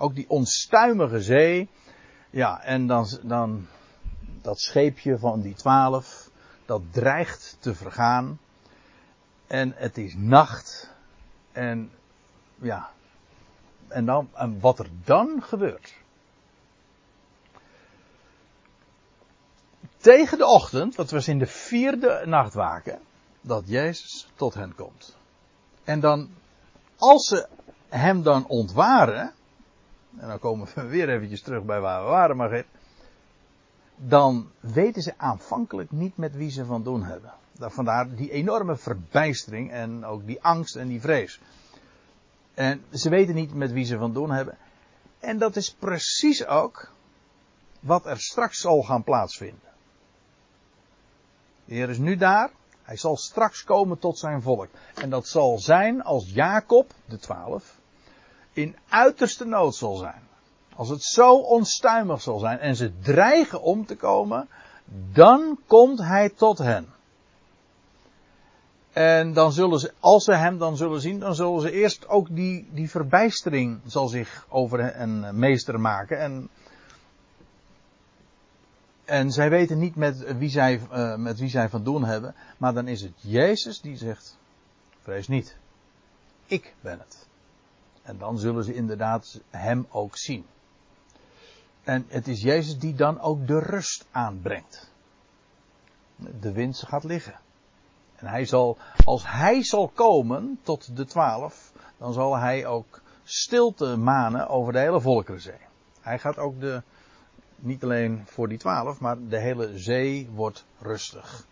Ook 0.00 0.14
die 0.14 0.28
onstuimige 0.28 1.20
zee. 1.20 1.68
Ja, 2.30 2.62
en 2.62 2.86
dan, 2.86 3.18
dan 3.22 3.66
dat 4.42 4.60
scheepje 4.60 5.18
van 5.18 5.40
die 5.40 5.54
twaalf, 5.54 6.30
dat 6.64 6.82
dreigt 6.90 7.56
te 7.60 7.74
vergaan. 7.74 8.38
En 9.46 9.72
het 9.76 9.98
is 9.98 10.14
nacht. 10.16 10.94
En 11.52 11.90
ja, 12.60 12.90
en, 13.88 14.04
dan, 14.04 14.28
en 14.34 14.60
wat 14.60 14.78
er 14.78 14.88
dan 15.04 15.42
gebeurt. 15.42 15.94
Tegen 19.96 20.38
de 20.38 20.46
ochtend, 20.46 20.94
wat 20.94 21.10
was 21.10 21.28
in 21.28 21.38
de 21.38 21.46
vierde 21.46 22.22
nachtwaken, 22.26 23.00
dat 23.40 23.68
Jezus 23.68 24.28
tot 24.34 24.54
hen 24.54 24.74
komt. 24.74 25.16
En 25.84 26.00
dan, 26.00 26.30
als 26.96 27.26
ze 27.26 27.48
hem 27.88 28.22
dan 28.22 28.46
ontwaren, 28.46 29.34
en 30.18 30.28
dan 30.28 30.38
komen 30.38 30.68
we 30.74 30.86
weer 30.86 31.08
eventjes 31.08 31.42
terug 31.42 31.64
bij 31.64 31.80
waar 31.80 32.02
we 32.02 32.08
waren, 32.08 32.36
maar 32.36 32.64
dan 33.96 34.50
weten 34.60 35.02
ze 35.02 35.14
aanvankelijk 35.16 35.90
niet 35.90 36.16
met 36.16 36.36
wie 36.36 36.50
ze 36.50 36.64
van 36.64 36.82
doen 36.82 37.02
hebben. 37.02 37.32
Vandaar 37.58 38.14
die 38.14 38.30
enorme 38.30 38.76
verbijstering 38.76 39.70
en 39.70 40.04
ook 40.04 40.26
die 40.26 40.42
angst 40.42 40.76
en 40.76 40.88
die 40.88 41.00
vrees. 41.00 41.40
En 42.54 42.84
ze 42.92 43.08
weten 43.08 43.34
niet 43.34 43.54
met 43.54 43.72
wie 43.72 43.84
ze 43.84 43.98
van 43.98 44.12
doen 44.12 44.30
hebben. 44.30 44.56
En 45.18 45.38
dat 45.38 45.56
is 45.56 45.74
precies 45.74 46.46
ook 46.46 46.92
wat 47.80 48.06
er 48.06 48.20
straks 48.20 48.60
zal 48.60 48.82
gaan 48.82 49.02
plaatsvinden. 49.02 49.68
De 51.64 51.74
Heer 51.74 51.88
is 51.88 51.98
nu 51.98 52.16
daar. 52.16 52.50
Hij 52.82 52.96
zal 52.96 53.16
straks 53.16 53.64
komen 53.64 53.98
tot 53.98 54.18
zijn 54.18 54.42
volk. 54.42 54.68
En 54.94 55.10
dat 55.10 55.26
zal 55.28 55.58
zijn 55.58 56.02
als 56.02 56.30
Jacob, 56.32 56.92
de 57.04 57.18
twaalf, 57.18 57.79
in 58.52 58.76
uiterste 58.88 59.44
nood 59.44 59.74
zal 59.74 59.96
zijn. 59.96 60.28
Als 60.74 60.88
het 60.88 61.02
zo 61.02 61.34
onstuimig 61.34 62.22
zal 62.22 62.38
zijn 62.38 62.58
en 62.58 62.76
ze 62.76 62.98
dreigen 62.98 63.62
om 63.62 63.86
te 63.86 63.96
komen, 63.96 64.48
dan 65.12 65.58
komt 65.66 65.98
hij 65.98 66.30
tot 66.30 66.58
hen. 66.58 66.88
En 68.92 69.32
dan 69.32 69.52
zullen 69.52 69.78
ze, 69.78 69.92
als 70.00 70.24
ze 70.24 70.34
hem 70.34 70.58
dan 70.58 70.76
zullen 70.76 71.00
zien, 71.00 71.18
dan 71.18 71.34
zullen 71.34 71.60
ze 71.60 71.70
eerst 71.70 72.08
ook 72.08 72.34
die, 72.34 72.68
die 72.72 72.90
verbijstering 72.90 73.80
zal 73.86 74.08
zich 74.08 74.46
over 74.48 74.94
hen 74.94 75.38
meester 75.38 75.80
maken. 75.80 76.18
En, 76.18 76.48
en 79.04 79.30
zij 79.30 79.50
weten 79.50 79.78
niet 79.78 79.96
met 79.96 80.36
wie, 80.36 80.48
zij, 80.48 80.80
uh, 80.92 81.16
met 81.16 81.38
wie 81.38 81.48
zij 81.48 81.68
van 81.68 81.84
doen 81.84 82.04
hebben. 82.04 82.34
Maar 82.58 82.74
dan 82.74 82.88
is 82.88 83.00
het 83.00 83.14
Jezus 83.16 83.80
die 83.80 83.96
zegt, 83.96 84.38
vrees 85.02 85.28
niet. 85.28 85.56
Ik 86.46 86.74
ben 86.80 86.98
het. 86.98 87.28
En 88.10 88.18
dan 88.18 88.38
zullen 88.38 88.64
ze 88.64 88.74
inderdaad 88.74 89.40
hem 89.50 89.86
ook 89.90 90.16
zien. 90.16 90.46
En 91.82 92.04
het 92.08 92.28
is 92.28 92.42
Jezus 92.42 92.78
die 92.78 92.94
dan 92.94 93.20
ook 93.20 93.46
de 93.46 93.58
rust 93.58 94.06
aanbrengt. 94.10 94.92
De 96.40 96.52
wind 96.52 96.82
gaat 96.86 97.04
liggen. 97.04 97.40
En 98.16 98.26
hij 98.26 98.44
zal, 98.44 98.78
als 99.04 99.26
hij 99.26 99.62
zal 99.62 99.88
komen 99.88 100.58
tot 100.62 100.96
de 100.96 101.04
twaalf, 101.04 101.72
dan 101.98 102.12
zal 102.12 102.36
hij 102.36 102.66
ook 102.66 103.00
stilte 103.24 103.96
manen 103.96 104.48
over 104.48 104.72
de 104.72 104.78
hele 104.78 105.00
Volkerenzee. 105.00 105.60
Hij 106.00 106.18
gaat 106.18 106.38
ook 106.38 106.60
de, 106.60 106.82
niet 107.56 107.82
alleen 107.82 108.22
voor 108.26 108.48
die 108.48 108.58
twaalf, 108.58 109.00
maar 109.00 109.16
de 109.28 109.40
hele 109.40 109.78
zee 109.78 110.30
wordt 110.34 110.64
rustig. 110.78 111.46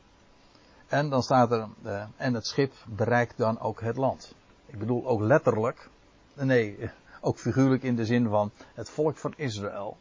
En 0.86 1.08
dan 1.08 1.22
staat 1.22 1.52
er, 1.52 1.68
uh, 1.84 2.04
en 2.16 2.34
het 2.34 2.46
schip 2.46 2.72
bereikt 2.86 3.36
dan 3.36 3.60
ook 3.60 3.80
het 3.80 3.96
land. 3.96 4.34
Ik 4.66 4.78
bedoel 4.78 5.06
ook 5.06 5.20
letterlijk, 5.20 5.88
nee, 6.46 6.90
ook 7.20 7.38
figuurlijk 7.38 7.82
in 7.82 7.96
de 7.96 8.04
zin 8.04 8.28
van 8.28 8.50
het 8.74 8.90
volk 8.90 9.16
van 9.16 9.34
Israël 9.36 9.96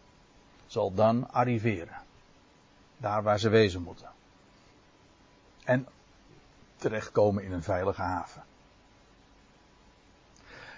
zal 0.67 0.93
dan 0.93 1.32
arriveren. 1.32 2.02
Daar 2.97 3.23
waar 3.23 3.39
ze 3.39 3.50
wezen 3.50 3.82
moeten. 3.82 4.10
En 5.63 5.88
terechtkomen 6.76 7.43
in 7.43 7.52
een 7.52 7.63
veilige 7.63 8.02
haven. 8.02 8.43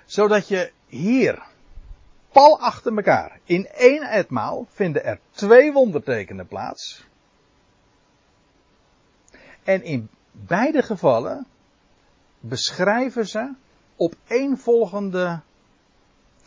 Zodat 0.05 0.47
je 0.47 0.71
hier, 0.87 1.43
pal 2.31 2.59
achter 2.59 2.95
elkaar, 2.95 3.39
in 3.43 3.67
één 3.67 4.01
etmaal 4.01 4.67
vinden 4.69 5.03
er 5.03 5.19
twee 5.31 5.71
wondertekenen 5.71 6.47
plaats. 6.47 7.07
En 9.63 9.83
in 9.83 10.09
beide 10.31 10.81
gevallen 10.81 11.47
beschrijven 12.39 13.27
ze 13.27 13.53
op 13.95 14.15
volgende 14.55 15.41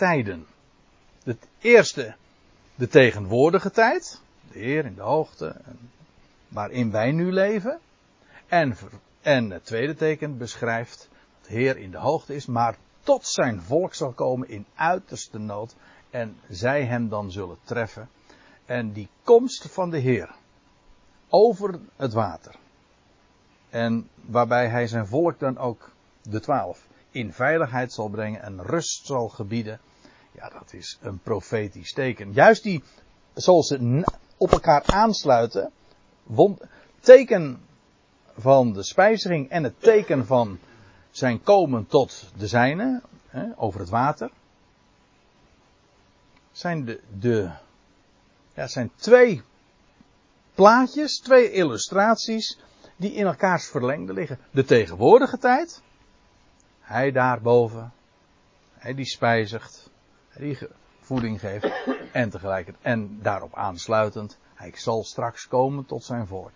tijden. 0.02 0.46
Het 1.24 1.48
eerste, 1.60 2.14
de 2.74 2.88
tegenwoordige 2.88 3.70
tijd, 3.70 4.20
de 4.52 4.58
Heer 4.58 4.84
in 4.84 4.94
de 4.94 5.02
hoogte, 5.02 5.56
waarin 6.48 6.90
wij 6.90 7.12
nu 7.12 7.32
leven. 7.32 7.78
En 8.48 8.76
en 9.20 9.50
het 9.50 9.64
tweede 9.64 9.94
teken 9.94 10.38
beschrijft 10.38 11.08
dat 11.40 11.48
de 11.48 11.54
Heer 11.54 11.76
in 11.76 11.90
de 11.90 11.98
hoogte 11.98 12.34
is, 12.34 12.46
maar 12.46 12.76
tot 13.02 13.26
zijn 13.26 13.60
volk 13.60 13.94
zal 13.94 14.12
komen 14.12 14.48
in 14.48 14.66
uiterste 14.74 15.38
nood. 15.38 15.74
En 16.10 16.36
zij 16.48 16.84
hem 16.84 17.08
dan 17.08 17.30
zullen 17.30 17.58
treffen. 17.64 18.08
En 18.64 18.92
die 18.92 19.08
komst 19.22 19.72
van 19.72 19.90
de 19.90 19.98
Heer 19.98 20.34
over 21.28 21.80
het 21.96 22.12
water. 22.12 22.54
En 23.70 24.08
waarbij 24.20 24.68
hij 24.68 24.86
zijn 24.86 25.06
volk 25.06 25.38
dan 25.38 25.58
ook, 25.58 25.90
de 26.22 26.40
twaalf, 26.40 26.86
in 27.10 27.32
veiligheid 27.32 27.92
zal 27.92 28.08
brengen 28.08 28.42
en 28.42 28.62
rust 28.62 29.06
zal 29.06 29.28
gebieden. 29.28 29.80
Ja, 30.32 30.48
dat 30.48 30.72
is 30.72 30.98
een 31.00 31.18
profetisch 31.18 31.92
teken. 31.92 32.32
Juist 32.32 32.62
die, 32.62 32.82
zoals 33.34 33.66
ze 33.66 34.04
op 34.36 34.52
elkaar 34.52 34.82
aansluiten, 34.86 35.72
teken 37.00 37.60
van 38.36 38.72
de 38.72 38.82
spijziging 38.82 39.50
en 39.50 39.64
het 39.64 39.80
teken 39.80 40.26
van 40.26 40.58
zijn 41.10 41.42
komen 41.42 41.86
tot 41.86 42.30
de 42.36 42.46
zijne, 42.46 43.02
hè, 43.26 43.46
over 43.56 43.80
het 43.80 43.88
water, 43.88 44.30
zijn 46.52 46.84
de, 46.84 47.00
de 47.18 47.50
ja, 48.54 48.66
zijn 48.66 48.90
twee 48.96 49.42
plaatjes, 50.54 51.18
twee 51.18 51.50
illustraties 51.50 52.58
die 52.96 53.12
in 53.12 53.26
elkaars 53.26 53.66
verlengde 53.66 54.12
liggen. 54.12 54.38
De 54.50 54.64
tegenwoordige 54.64 55.38
tijd, 55.38 55.82
hij 56.80 57.12
daarboven, 57.12 57.92
hij 58.74 58.94
die 58.94 59.04
spijzigt, 59.04 59.81
die 60.36 60.58
voeding 61.00 61.40
geeft 61.40 61.70
en 62.12 62.30
tegelijkertijd 62.30 62.84
en 62.84 63.18
daarop 63.22 63.54
aansluitend, 63.54 64.38
hij 64.54 64.72
zal 64.74 65.04
straks 65.04 65.48
komen 65.48 65.86
tot 65.86 66.04
zijn 66.04 66.26
volk, 66.26 66.54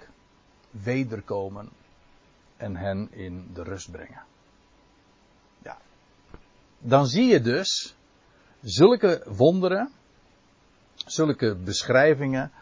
wederkomen 0.70 1.68
en 2.56 2.76
hen 2.76 3.08
in 3.12 3.50
de 3.54 3.62
rust 3.62 3.90
brengen. 3.90 4.22
Ja. 5.62 5.78
Dan 6.78 7.06
zie 7.06 7.26
je 7.26 7.40
dus 7.40 7.96
zulke 8.62 9.22
wonderen, 9.26 9.92
zulke 10.94 11.54
beschrijvingen 11.54 12.52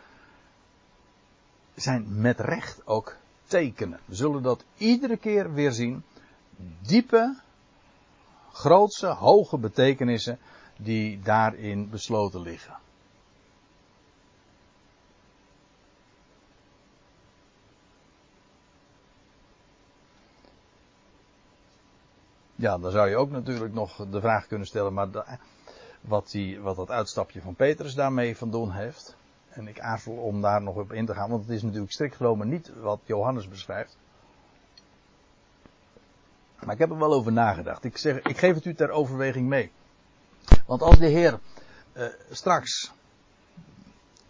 zijn 1.74 2.20
met 2.20 2.40
recht 2.40 2.86
ook 2.86 3.16
tekenen. 3.46 4.00
We 4.04 4.14
zullen 4.14 4.42
dat 4.42 4.64
iedere 4.76 5.16
keer 5.16 5.52
weer 5.52 5.72
zien. 5.72 6.02
Diepe, 6.80 7.36
grootse, 8.52 9.06
hoge 9.06 9.58
betekenissen 9.58 10.38
die 10.76 11.20
daarin 11.20 11.90
besloten 11.90 12.40
liggen. 12.40 12.76
Ja, 22.56 22.78
dan 22.78 22.90
zou 22.90 23.08
je 23.08 23.16
ook 23.16 23.30
natuurlijk 23.30 23.74
nog 23.74 24.06
de 24.10 24.20
vraag 24.20 24.46
kunnen 24.46 24.66
stellen, 24.66 24.92
maar 24.92 25.08
wat, 26.00 26.30
die, 26.30 26.60
wat 26.60 26.76
dat 26.76 26.90
uitstapje 26.90 27.40
van 27.40 27.54
Petrus 27.54 27.94
daarmee 27.94 28.36
van 28.36 28.50
doen 28.50 28.72
heeft. 28.72 29.16
En 29.48 29.68
ik 29.68 29.80
aarzel 29.80 30.12
om 30.12 30.40
daar 30.40 30.62
nog 30.62 30.76
op 30.76 30.92
in 30.92 31.06
te 31.06 31.14
gaan, 31.14 31.30
want 31.30 31.42
het 31.42 31.50
is 31.50 31.62
natuurlijk 31.62 31.92
strikt 31.92 32.16
genomen 32.16 32.48
niet 32.48 32.72
wat 32.80 33.00
Johannes 33.04 33.48
beschrijft. 33.48 33.98
Maar 36.64 36.74
ik 36.74 36.80
heb 36.80 36.90
er 36.90 36.98
wel 36.98 37.12
over 37.12 37.32
nagedacht. 37.32 37.84
Ik, 37.84 37.96
zeg, 37.96 38.20
ik 38.20 38.38
geef 38.38 38.54
het 38.54 38.64
u 38.64 38.74
ter 38.74 38.90
overweging 38.90 39.48
mee. 39.48 39.72
Want 40.66 40.82
als 40.82 40.98
de 40.98 41.06
Heer 41.06 41.40
eh, 41.92 42.06
straks 42.30 42.92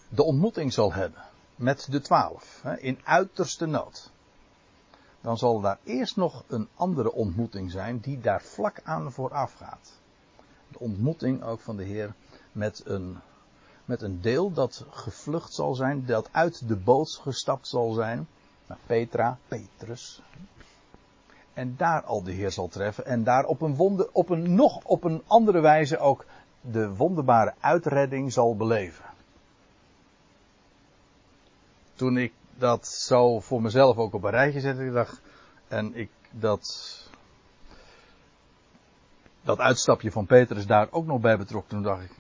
de 0.09 0.23
ontmoeting 0.23 0.73
zal 0.73 0.93
hebben 0.93 1.23
met 1.57 1.87
de 1.91 2.01
twaalf, 2.01 2.61
hè, 2.63 2.79
in 2.79 2.99
uiterste 3.05 3.67
nood, 3.67 4.11
dan 5.21 5.39
zal 5.39 5.61
daar 5.61 5.79
eerst 5.85 6.17
nog 6.17 6.45
een 6.47 6.69
andere 6.75 7.13
ontmoeting 7.13 7.71
zijn 7.71 7.99
die 7.99 8.21
daar 8.21 8.43
vlak 8.43 8.81
aan 8.85 9.13
vooraf 9.13 9.55
gaat. 9.55 9.93
De 10.69 10.79
ontmoeting 10.79 11.43
ook 11.43 11.61
van 11.61 11.77
de 11.77 11.85
Heer 11.85 12.15
met 12.53 12.83
een 12.85 13.19
met 13.85 14.03
een 14.03 14.21
deel 14.21 14.53
dat 14.53 14.85
gevlucht 14.91 15.55
zal 15.55 15.75
zijn, 15.75 16.07
dat 16.07 16.29
uit 16.33 16.69
de 16.69 16.77
boot 16.77 17.19
gestapt 17.23 17.69
zal 17.69 17.93
zijn. 17.93 18.29
Naar 18.67 18.79
Petra, 18.87 19.39
Petrus. 19.49 20.23
En 21.55 21.75
daar 21.77 22.03
al 22.03 22.23
de 22.23 22.33
Heer 22.33 22.51
zal 22.51 22.69
treffen. 22.69 23.07
En 23.07 23.25
daar 23.25 23.45
op 23.45 23.61
een, 23.61 23.75
wonder, 23.75 24.09
op 24.13 24.29
een 24.29 24.55
nog 24.55 24.85
op 24.85 25.05
een 25.05 25.23
andere 25.27 25.61
wijze 25.61 25.99
ook 25.99 26.25
de 26.61 26.95
wonderbare 26.95 27.55
uitredding 27.61 28.33
zal 28.33 28.57
beleven. 28.57 29.05
Toen 31.95 32.17
ik 32.17 32.33
dat 32.59 32.87
zo 32.87 33.41
voor 33.41 33.63
mezelf 33.63 33.97
ook 33.97 34.15
op 34.15 34.23
een 34.23 34.31
rijtje 34.31 34.61
zette, 34.61 34.85
ik 34.85 35.21
en 35.69 35.95
ik 35.95 36.11
dat, 36.31 36.99
dat 39.43 39.59
uitstapje 39.59 40.13
van 40.13 40.27
Petrus 40.27 40.67
daar 40.67 40.89
ook 40.91 41.07
nog 41.07 41.21
bij 41.21 41.39
betrok, 41.39 41.69
toen 41.69 41.83
dacht 41.83 42.03
ik, 42.03 42.13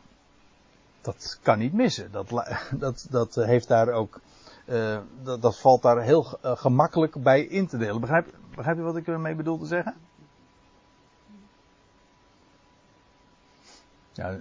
dat 1.01 1.38
kan 1.42 1.59
niet 1.59 1.73
missen. 1.73 2.12
Dat, 2.12 2.29
dat, 2.85 3.07
dat 3.11 3.35
heeft 3.35 3.68
daar 3.68 3.88
ook, 3.88 4.20
uh, 4.64 4.98
dat, 5.22 5.42
dat, 5.42 5.59
valt 5.59 5.83
daar 5.83 6.03
heel 6.03 6.38
uh, 6.44 6.57
gemakkelijk 6.57 7.22
bij 7.22 7.42
in 7.42 7.66
te 7.66 7.77
delen. 7.77 8.00
Begrijp, 8.00 8.35
begrijp 8.55 8.77
je 8.77 8.83
wat 8.83 8.96
ik 8.96 9.07
ermee 9.07 9.35
bedoel 9.35 9.59
te 9.59 9.66
zeggen? 9.66 9.94
Ja, 14.12 14.38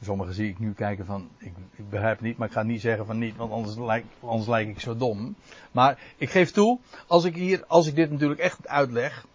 sommigen 0.00 0.34
zie 0.34 0.48
ik 0.48 0.58
nu 0.58 0.72
kijken 0.72 1.06
van, 1.06 1.28
ik, 1.38 1.52
ik, 1.70 1.90
begrijp 1.90 2.20
niet, 2.20 2.38
maar 2.38 2.48
ik 2.48 2.54
ga 2.54 2.62
niet 2.62 2.80
zeggen 2.80 3.06
van 3.06 3.18
niet, 3.18 3.36
want 3.36 3.52
anders 3.52 4.46
lijk, 4.46 4.68
ik 4.68 4.80
zo 4.80 4.96
dom. 4.96 5.34
Maar 5.72 5.98
ik 6.16 6.30
geef 6.30 6.50
toe, 6.50 6.78
als 7.06 7.24
ik 7.24 7.34
hier, 7.34 7.64
als 7.66 7.86
ik 7.86 7.94
dit 7.94 8.10
natuurlijk 8.10 8.40
echt 8.40 8.68
uitleg, 8.68 9.26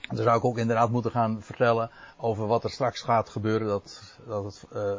dan 0.00 0.24
zou 0.24 0.36
ik 0.36 0.44
ook 0.44 0.58
inderdaad 0.58 0.90
moeten 0.90 1.10
gaan 1.10 1.42
vertellen 1.42 1.90
over 2.16 2.46
wat 2.46 2.64
er 2.64 2.70
straks 2.70 3.00
gaat 3.00 3.28
gebeuren. 3.28 3.66
Dat, 3.66 4.18
dat 4.26 4.44
het, 4.44 4.64
uh, 4.74 4.92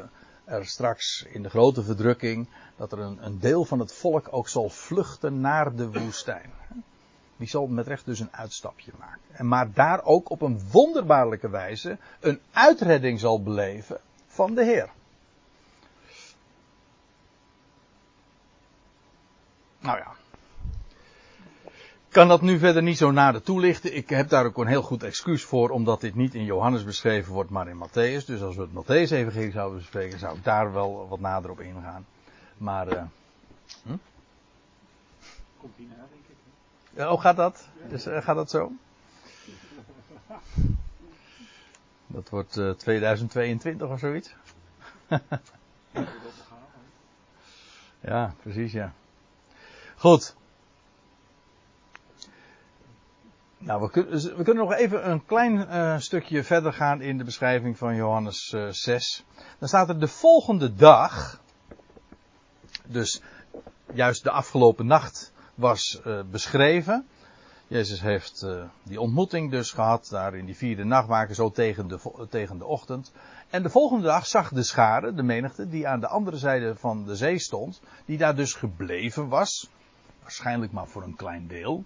er 0.45 0.65
straks 0.65 1.25
in 1.29 1.43
de 1.43 1.49
grote 1.49 1.83
verdrukking, 1.83 2.47
dat 2.75 2.91
er 2.91 2.99
een, 2.99 3.25
een 3.25 3.39
deel 3.39 3.65
van 3.65 3.79
het 3.79 3.93
volk 3.93 4.27
ook 4.31 4.49
zal 4.49 4.69
vluchten 4.69 5.41
naar 5.41 5.75
de 5.75 5.91
woestijn. 5.91 6.51
Die 7.37 7.47
zal 7.47 7.67
met 7.67 7.87
recht 7.87 8.05
dus 8.05 8.19
een 8.19 8.33
uitstapje 8.33 8.91
maken. 8.99 9.21
En 9.31 9.47
maar 9.47 9.73
daar 9.73 10.03
ook 10.03 10.29
op 10.29 10.41
een 10.41 10.61
wonderbaarlijke 10.71 11.49
wijze 11.49 11.97
een 12.19 12.39
uitredding 12.51 13.19
zal 13.19 13.43
beleven 13.43 13.99
van 14.27 14.55
de 14.55 14.63
Heer. 14.63 14.89
Nou 19.79 19.97
ja, 19.97 20.15
kan 22.13 22.27
dat 22.27 22.41
nu 22.41 22.59
verder 22.59 22.83
niet 22.83 22.97
zo 22.97 23.11
nader 23.11 23.41
toelichten. 23.41 23.95
Ik 23.95 24.09
heb 24.09 24.29
daar 24.29 24.45
ook 24.45 24.57
een 24.57 24.67
heel 24.67 24.81
goed 24.81 25.03
excuus 25.03 25.43
voor, 25.43 25.69
omdat 25.69 26.01
dit 26.01 26.15
niet 26.15 26.33
in 26.33 26.43
Johannes 26.43 26.83
beschreven 26.83 27.33
wordt, 27.33 27.49
maar 27.49 27.67
in 27.67 27.87
Matthäus. 27.87 28.25
Dus 28.25 28.41
als 28.41 28.55
we 28.55 28.61
het 28.61 28.71
Matthäus-evangelie 28.71 29.51
zouden 29.51 29.77
bespreken, 29.77 30.19
zou 30.19 30.37
ik 30.37 30.43
daar 30.43 30.73
wel 30.73 31.07
wat 31.09 31.19
nader 31.19 31.51
op 31.51 31.59
ingaan. 31.59 32.05
Maar, 32.57 32.87
uh, 32.87 33.03
hm? 33.83 33.95
Komt 35.57 35.75
hierna, 35.75 35.95
denk 35.95 36.23
ik. 36.27 36.35
Ja, 36.89 37.11
oh, 37.11 37.21
gaat 37.21 37.35
dat? 37.35 37.67
Dus, 37.89 38.07
uh, 38.07 38.21
gaat 38.21 38.35
dat 38.35 38.49
zo? 38.49 38.71
Dat 42.07 42.29
wordt 42.29 42.57
uh, 42.57 42.69
2022 42.71 43.89
of 43.89 43.99
zoiets. 43.99 44.35
ja, 48.11 48.33
precies, 48.41 48.71
ja. 48.71 48.93
Goed. 49.95 50.35
We, 53.79 53.89
kunnen, 53.89 54.37
we 54.37 54.43
kunnen 54.43 54.63
nog 54.63 54.73
even 54.73 55.09
een 55.09 55.25
klein 55.25 55.53
uh, 55.53 55.97
stukje 55.99 56.43
verder 56.43 56.73
gaan 56.73 57.01
in 57.01 57.17
de 57.17 57.23
beschrijving 57.23 57.77
van 57.77 57.95
Johannes 57.95 58.51
uh, 58.55 58.67
eh, 58.67 58.73
6. 58.73 59.25
Dan 59.59 59.67
staat 59.67 59.89
er 59.89 59.99
de 59.99 60.07
volgende 60.07 60.75
dag, 60.75 61.41
dus 62.85 63.21
juist 63.93 64.23
de 64.23 64.31
afgelopen 64.31 64.85
nacht 64.85 65.31
was 65.55 66.01
uh, 66.07 66.19
beschreven. 66.31 67.07
Jezus 67.67 68.01
heeft 68.01 68.45
die 68.83 68.99
ontmoeting 68.99 69.51
dus 69.51 69.71
gehad, 69.71 70.07
daar 70.09 70.35
in 70.35 70.45
die 70.45 70.57
vierde 70.57 70.83
nachtwaken, 70.83 71.35
zo 71.35 71.51
tegen 71.51 71.87
de, 71.87 72.27
tegen 72.29 72.57
de 72.57 72.65
ochtend. 72.65 73.11
En 73.49 73.63
de 73.63 73.69
volgende 73.69 74.05
dag 74.05 74.25
zag 74.25 74.49
de 74.49 74.63
schare, 74.63 75.13
de 75.13 75.23
menigte, 75.23 75.69
die 75.69 75.87
aan 75.87 75.99
de 75.99 76.07
andere 76.07 76.37
zijde 76.37 76.75
van 76.75 77.05
de 77.05 77.15
zee 77.15 77.39
stond, 77.39 77.81
die 78.05 78.17
daar 78.17 78.35
dus 78.35 78.53
gebleven 78.53 79.27
was, 79.27 79.69
waarschijnlijk 80.21 80.71
maar 80.71 80.87
voor 80.87 81.03
een 81.03 81.15
klein 81.15 81.47
deel, 81.47 81.83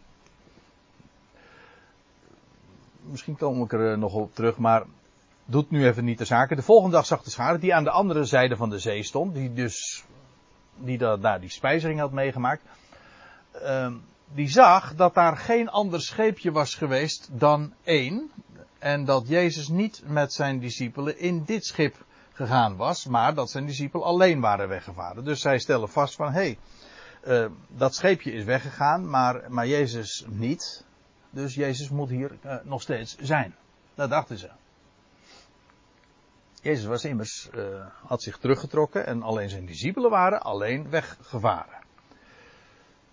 misschien 3.07 3.37
kom 3.37 3.63
ik 3.63 3.73
er 3.73 3.91
eh, 3.91 3.97
nog 3.97 4.13
op 4.13 4.35
terug, 4.35 4.57
maar 4.57 4.83
doet 5.45 5.71
nu 5.71 5.85
even 5.85 6.05
niet 6.05 6.17
de 6.17 6.25
zaken. 6.25 6.55
De 6.55 6.61
volgende 6.61 6.95
dag 6.95 7.05
zag 7.05 7.23
de 7.23 7.29
schade 7.29 7.59
die 7.59 7.75
aan 7.75 7.83
de 7.83 7.91
andere 7.91 8.23
zijde 8.23 8.55
van 8.55 8.69
de 8.69 8.79
zee 8.79 9.03
stond, 9.03 9.33
die 9.33 9.53
dus 9.53 10.05
die 10.77 10.97
daar 10.97 11.39
die 11.39 11.49
spijzering 11.49 11.99
had 11.99 12.11
meegemaakt, 12.11 12.61
uh, 13.63 13.93
die 14.33 14.49
zag 14.49 14.95
dat 14.95 15.13
daar 15.13 15.37
geen 15.37 15.69
ander 15.69 16.01
scheepje 16.01 16.51
was 16.51 16.75
geweest 16.75 17.29
dan 17.31 17.73
één. 17.83 18.31
En 18.79 19.05
dat 19.05 19.27
Jezus 19.27 19.67
niet 19.67 20.03
met 20.05 20.33
zijn 20.33 20.59
discipelen 20.59 21.19
in 21.19 21.43
dit 21.43 21.65
schip 21.65 22.05
gegaan 22.33 22.75
was, 22.75 23.05
maar 23.05 23.33
dat 23.33 23.49
zijn 23.49 23.65
discipelen 23.65 24.05
alleen 24.05 24.39
waren 24.39 24.67
weggevaren. 24.67 25.23
Dus 25.23 25.41
zij 25.41 25.59
stellen 25.59 25.89
vast 25.89 26.15
van, 26.15 26.31
hé, 26.31 26.31
hey, 26.31 26.57
uh, 27.45 27.51
dat 27.67 27.95
scheepje 27.95 28.31
is 28.31 28.43
weggegaan, 28.43 29.09
maar, 29.09 29.41
maar 29.49 29.67
Jezus 29.67 30.25
niet. 30.27 30.85
Dus 31.29 31.55
Jezus 31.55 31.89
moet 31.89 32.09
hier 32.09 32.37
uh, 32.45 32.55
nog 32.63 32.81
steeds 32.81 33.15
zijn. 33.17 33.55
Dat 33.95 34.09
dachten 34.09 34.37
ze. 34.37 34.49
Jezus 36.61 36.85
was 36.85 37.05
immers, 37.05 37.49
eh, 37.49 37.85
had 38.05 38.21
zich 38.21 38.37
teruggetrokken 38.37 39.05
en 39.05 39.23
alleen 39.23 39.49
zijn 39.49 39.65
discipelen 39.65 40.09
waren 40.09 40.41
alleen 40.41 40.89
weggevaren. 40.89 41.77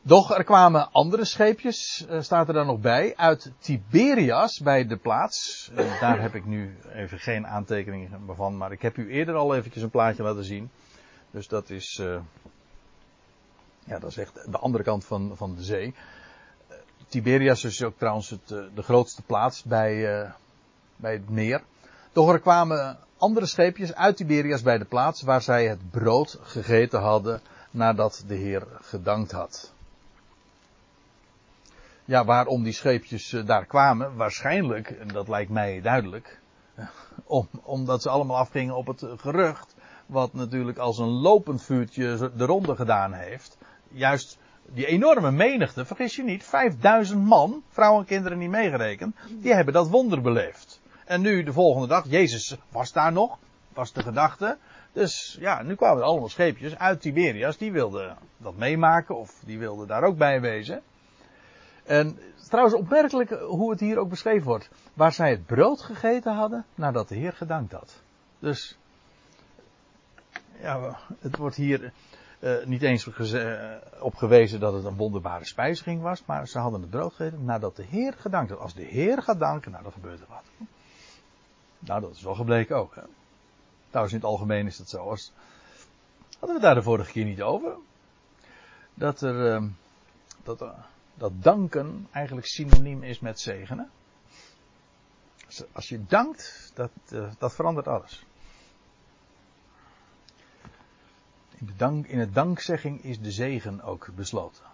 Doch 0.07 0.37
er 0.37 0.45
kwamen 0.45 0.93
andere 0.93 1.25
scheepjes, 1.25 2.07
eh, 2.09 2.21
staat 2.21 2.49
er 2.49 2.55
dan 2.55 2.67
nog 2.67 2.81
bij, 2.81 3.17
uit 3.17 3.53
Tiberias 3.59 4.61
bij 4.61 4.87
de 4.87 4.97
plaats. 4.97 5.71
Eh, 5.75 6.01
daar 6.01 6.21
heb 6.21 6.35
ik 6.35 6.45
nu 6.45 6.77
even 6.93 7.19
geen 7.19 7.47
aantekeningen 7.47 8.21
van, 8.37 8.57
maar 8.57 8.73
ik 8.73 8.83
heb 8.83 8.97
u 8.97 9.11
eerder 9.11 9.35
al 9.35 9.55
eventjes 9.55 9.83
een 9.83 9.91
plaatje 9.91 10.23
laten 10.23 10.45
zien. 10.45 10.71
Dus 11.31 11.49
dat 11.49 11.71
is, 11.71 11.99
eh, 12.03 12.21
ja, 13.85 13.99
dat 13.99 14.11
is 14.11 14.17
echt 14.17 14.53
de 14.53 14.59
andere 14.59 14.85
kant 14.85 15.05
van, 15.05 15.37
van 15.37 15.55
de 15.55 15.63
zee. 15.63 15.95
Tiberias 17.09 17.65
is 17.65 17.83
ook 17.83 17.99
trouwens 17.99 18.31
het, 18.31 18.51
eh, 18.51 18.59
de 18.75 18.83
grootste 18.83 19.23
plaats 19.23 19.63
bij, 19.63 20.21
eh, 20.21 20.31
bij 20.97 21.13
het 21.13 21.29
meer. 21.29 21.63
Doch 22.13 22.33
er 22.33 22.41
kwamen 22.41 22.99
andere 23.19 23.47
scheepjes 23.47 23.95
uit 23.95 24.17
Tiberias 24.17 24.63
bij 24.63 24.79
de 24.79 24.85
plaats 24.85 25.23
waar 25.23 25.43
zij 25.43 25.67
het 25.67 25.91
brood 25.91 26.39
gegeten 26.43 27.01
hadden 27.01 27.41
nadat 27.71 28.25
de 28.27 28.35
Heer 28.35 28.67
gedankt 28.81 29.33
had. 29.33 29.73
Ja, 32.05 32.25
waarom 32.25 32.63
die 32.63 32.73
scheepjes 32.73 33.33
eh, 33.33 33.47
daar 33.47 33.65
kwamen, 33.65 34.17
waarschijnlijk, 34.17 34.91
en 34.91 35.09
dat 35.09 35.29
lijkt 35.29 35.51
mij 35.51 35.81
duidelijk, 35.81 36.41
om, 37.25 37.49
omdat 37.63 38.03
ze 38.03 38.09
allemaal 38.09 38.37
afgingen 38.37 38.77
op 38.77 38.87
het 38.87 39.05
gerucht, 39.17 39.75
wat 40.07 40.33
natuurlijk 40.33 40.79
als 40.79 40.99
een 40.99 41.21
lopend 41.21 41.63
vuurtje 41.63 42.33
de 42.37 42.45
ronde 42.45 42.77
gedaan 42.77 43.13
heeft. 43.13 43.59
Juist 43.89 44.39
die 44.73 44.87
enorme 44.87 45.31
menigte, 45.31 45.85
vergis 45.85 46.17
je 46.17 46.23
niet, 46.23 46.45
5000 46.45 47.25
man, 47.25 47.63
vrouwen 47.69 48.01
en 48.01 48.07
kinderen 48.07 48.39
niet 48.39 48.51
meegerekend, 48.51 49.17
die 49.29 49.55
hebben 49.55 49.75
dat 49.75 49.89
wonder 49.89 50.21
beleefd. 50.21 50.81
En 51.05 51.21
nu 51.21 51.43
de 51.43 51.53
volgende 51.53 51.89
dag, 51.89 52.05
Jezus 52.09 52.57
was 52.69 52.93
daar 52.93 53.13
nog, 53.13 53.39
was 53.73 53.93
de 53.93 54.03
gedachte. 54.03 54.59
Dus 54.93 55.37
ja, 55.41 55.63
nu 55.63 55.75
kwamen 55.75 55.99
er 55.99 56.09
allemaal 56.09 56.29
scheepjes 56.29 56.79
uit 56.79 57.01
Tiberias, 57.01 57.57
die 57.57 57.73
wilden 57.73 58.17
dat 58.37 58.57
meemaken 58.57 59.17
of 59.17 59.43
die 59.45 59.59
wilden 59.59 59.87
daar 59.87 60.03
ook 60.03 60.17
bij 60.17 60.41
wezen. 60.41 60.83
En 61.85 62.19
trouwens 62.49 62.77
opmerkelijk 62.77 63.31
hoe 63.31 63.71
het 63.71 63.81
hier 63.81 63.99
ook 63.99 64.09
beschreven 64.09 64.47
wordt. 64.47 64.71
Waar 64.95 65.13
zij 65.13 65.31
het 65.31 65.47
brood 65.47 65.83
gegeten 65.83 66.35
hadden 66.35 66.65
nadat 66.75 67.09
de 67.09 67.15
Heer 67.15 67.33
gedankt 67.33 67.73
had. 67.73 68.03
Dus, 68.39 68.79
ja, 70.61 70.99
het 71.19 71.37
wordt 71.37 71.57
hier 71.57 71.93
eh, 72.45 72.67
niet 72.67 72.83
eens 72.83 73.33
eh, 73.33 73.75
op 73.99 74.15
gewezen 74.15 74.61
dat 74.61 74.73
het 74.73 74.85
een 74.85 74.97
wonderbare 74.97 75.45
spijziging 75.45 76.03
was, 76.03 76.25
maar 76.25 76.49
ze 76.49 76.59
hadden 76.59 76.81
het 76.81 76.91
brood 76.91 77.15
gegeten 77.15 77.45
nadat 77.45 77.77
de 77.77 77.83
Heer 77.83 78.13
gedankt 78.13 78.51
had. 78.51 78.59
Als 78.61 78.75
de 78.75 78.83
Heer 78.83 79.23
gaat 79.23 79.39
danken, 79.39 79.71
nou 79.71 79.83
dan 79.83 79.93
gebeurt 79.93 80.21
er 80.21 80.27
wat. 80.29 80.69
Nou, 81.79 82.01
dat 82.01 82.15
is 82.15 82.23
wel 82.23 82.35
gebleken 82.35 82.77
ook. 82.77 82.95
Hè? 82.95 83.03
Trouwens, 83.89 84.15
in 84.15 84.21
het 84.21 84.31
algemeen 84.31 84.67
is 84.67 84.79
het 84.79 84.89
zo. 84.89 85.09
Als, 85.09 85.33
hadden 86.31 86.49
we 86.49 86.53
het 86.53 86.63
daar 86.63 86.75
de 86.75 86.83
vorige 86.83 87.11
keer 87.11 87.25
niet 87.25 87.43
over? 87.43 87.77
Dat 88.95 89.21
er, 89.21 89.55
eh, 89.55 89.65
dat, 90.43 90.63
eh, 90.63 90.79
dat 91.15 91.33
danken 91.43 92.09
eigenlijk 92.13 92.47
synoniem 92.47 93.03
is 93.03 93.21
met 93.21 93.41
zegenen. 93.41 93.91
Als- 95.73 95.89
je 95.89 96.07
dankt, 96.07 96.73
dat, 96.75 96.91
dat 97.39 97.55
verandert 97.55 97.89
alles. 97.89 98.27
In, 101.59 101.67
de 101.67 101.77
dank, 101.77 102.07
in 102.07 102.19
het 102.19 102.35
dankzegging 102.35 103.05
is 103.05 103.21
de 103.21 103.31
zegen 103.31 103.83
ook 103.83 104.09
besloten. 104.15 104.65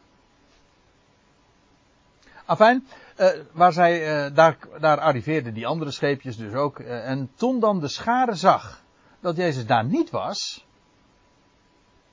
Afijn, 2.44 2.86
eh, 3.16 3.28
waar 3.52 3.72
zij, 3.72 4.24
eh, 4.24 4.34
daar, 4.34 4.58
daar 4.80 5.00
arriveerden 5.00 5.54
die 5.54 5.66
andere 5.66 5.90
scheepjes 5.90 6.36
dus 6.36 6.52
ook. 6.52 6.78
eh, 6.78 7.08
en 7.08 7.30
toen 7.34 7.60
dan 7.60 7.80
de 7.80 7.88
schare 7.88 8.34
zag 8.34 8.82
dat 9.20 9.36
Jezus 9.36 9.66
daar 9.66 9.84
niet 9.84 10.10
was, 10.10 10.66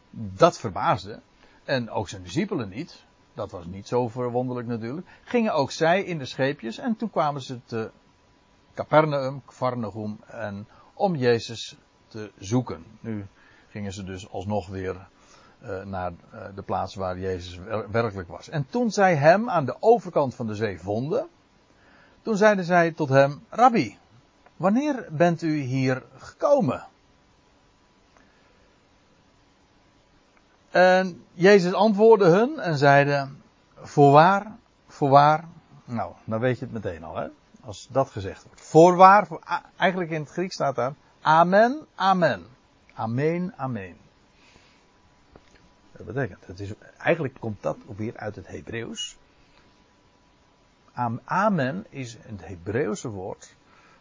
dat 0.09 0.57
verbaasde. 0.57 1.21
En 1.63 1.89
ook 1.89 2.09
zijn 2.09 2.23
discipelen 2.23 2.69
niet. 2.69 3.05
Dat 3.33 3.51
was 3.51 3.65
niet 3.65 3.87
zo 3.87 4.07
verwonderlijk 4.07 4.67
natuurlijk. 4.67 5.07
Gingen 5.23 5.53
ook 5.53 5.71
zij 5.71 6.03
in 6.03 6.17
de 6.17 6.25
scheepjes 6.25 6.77
en 6.77 6.95
toen 6.95 7.09
kwamen 7.09 7.41
ze 7.41 7.59
te 7.65 7.91
Capernaum, 8.73 9.41
Varnegum 9.45 10.19
en 10.25 10.67
om 10.93 11.15
Jezus 11.15 11.75
te 12.07 12.31
zoeken. 12.37 12.85
Nu 12.99 13.25
gingen 13.69 13.93
ze 13.93 14.03
dus 14.03 14.29
alsnog 14.31 14.67
weer 14.67 15.07
eh, 15.59 15.83
naar 15.83 16.11
eh, 16.31 16.41
de 16.55 16.61
plaats 16.61 16.95
waar 16.95 17.19
Jezus 17.19 17.57
wer- 17.57 17.91
werkelijk 17.91 18.29
was. 18.29 18.49
En 18.49 18.67
toen 18.69 18.91
zij 18.91 19.15
hem 19.15 19.49
aan 19.49 19.65
de 19.65 19.75
overkant 19.79 20.35
van 20.35 20.47
de 20.47 20.55
zee 20.55 20.79
vonden, 20.79 21.27
toen 22.21 22.37
zeiden 22.37 22.65
zij 22.65 22.91
tot 22.91 23.09
hem, 23.09 23.43
Rabbi, 23.49 23.97
wanneer 24.55 25.07
bent 25.11 25.41
u 25.41 25.59
hier 25.59 26.03
gekomen? 26.17 26.85
En 30.69 31.23
Jezus 31.33 31.73
antwoordde 31.73 32.25
hun 32.25 32.59
en 32.59 32.77
zeide, 32.77 33.27
voorwaar, 33.75 34.55
voorwaar, 34.87 35.43
nou, 35.85 36.13
dan 36.23 36.39
weet 36.39 36.59
je 36.59 36.65
het 36.65 36.73
meteen 36.73 37.03
al, 37.03 37.15
hè? 37.15 37.27
Als 37.61 37.87
dat 37.91 38.09
gezegd 38.09 38.43
wordt. 38.43 38.61
Voorwaar, 38.61 39.27
eigenlijk 39.77 40.11
in 40.11 40.21
het 40.21 40.29
Grieks 40.29 40.53
staat 40.53 40.75
daar, 40.75 40.93
amen, 41.21 41.85
amen. 41.95 42.45
Amen, 42.97 43.53
amen. 43.57 43.97
Dat 45.91 46.05
betekent, 46.05 46.59
is, 46.59 46.73
eigenlijk 46.97 47.33
komt 47.39 47.61
dat 47.61 47.77
weer 47.95 48.17
uit 48.17 48.35
het 48.35 48.47
Hebreeuws. 48.47 49.17
Am- 50.93 51.21
Amen 51.23 51.85
is 51.89 52.17
het 52.19 52.47
Hebreeuwse 52.47 53.09
woord 53.09 53.55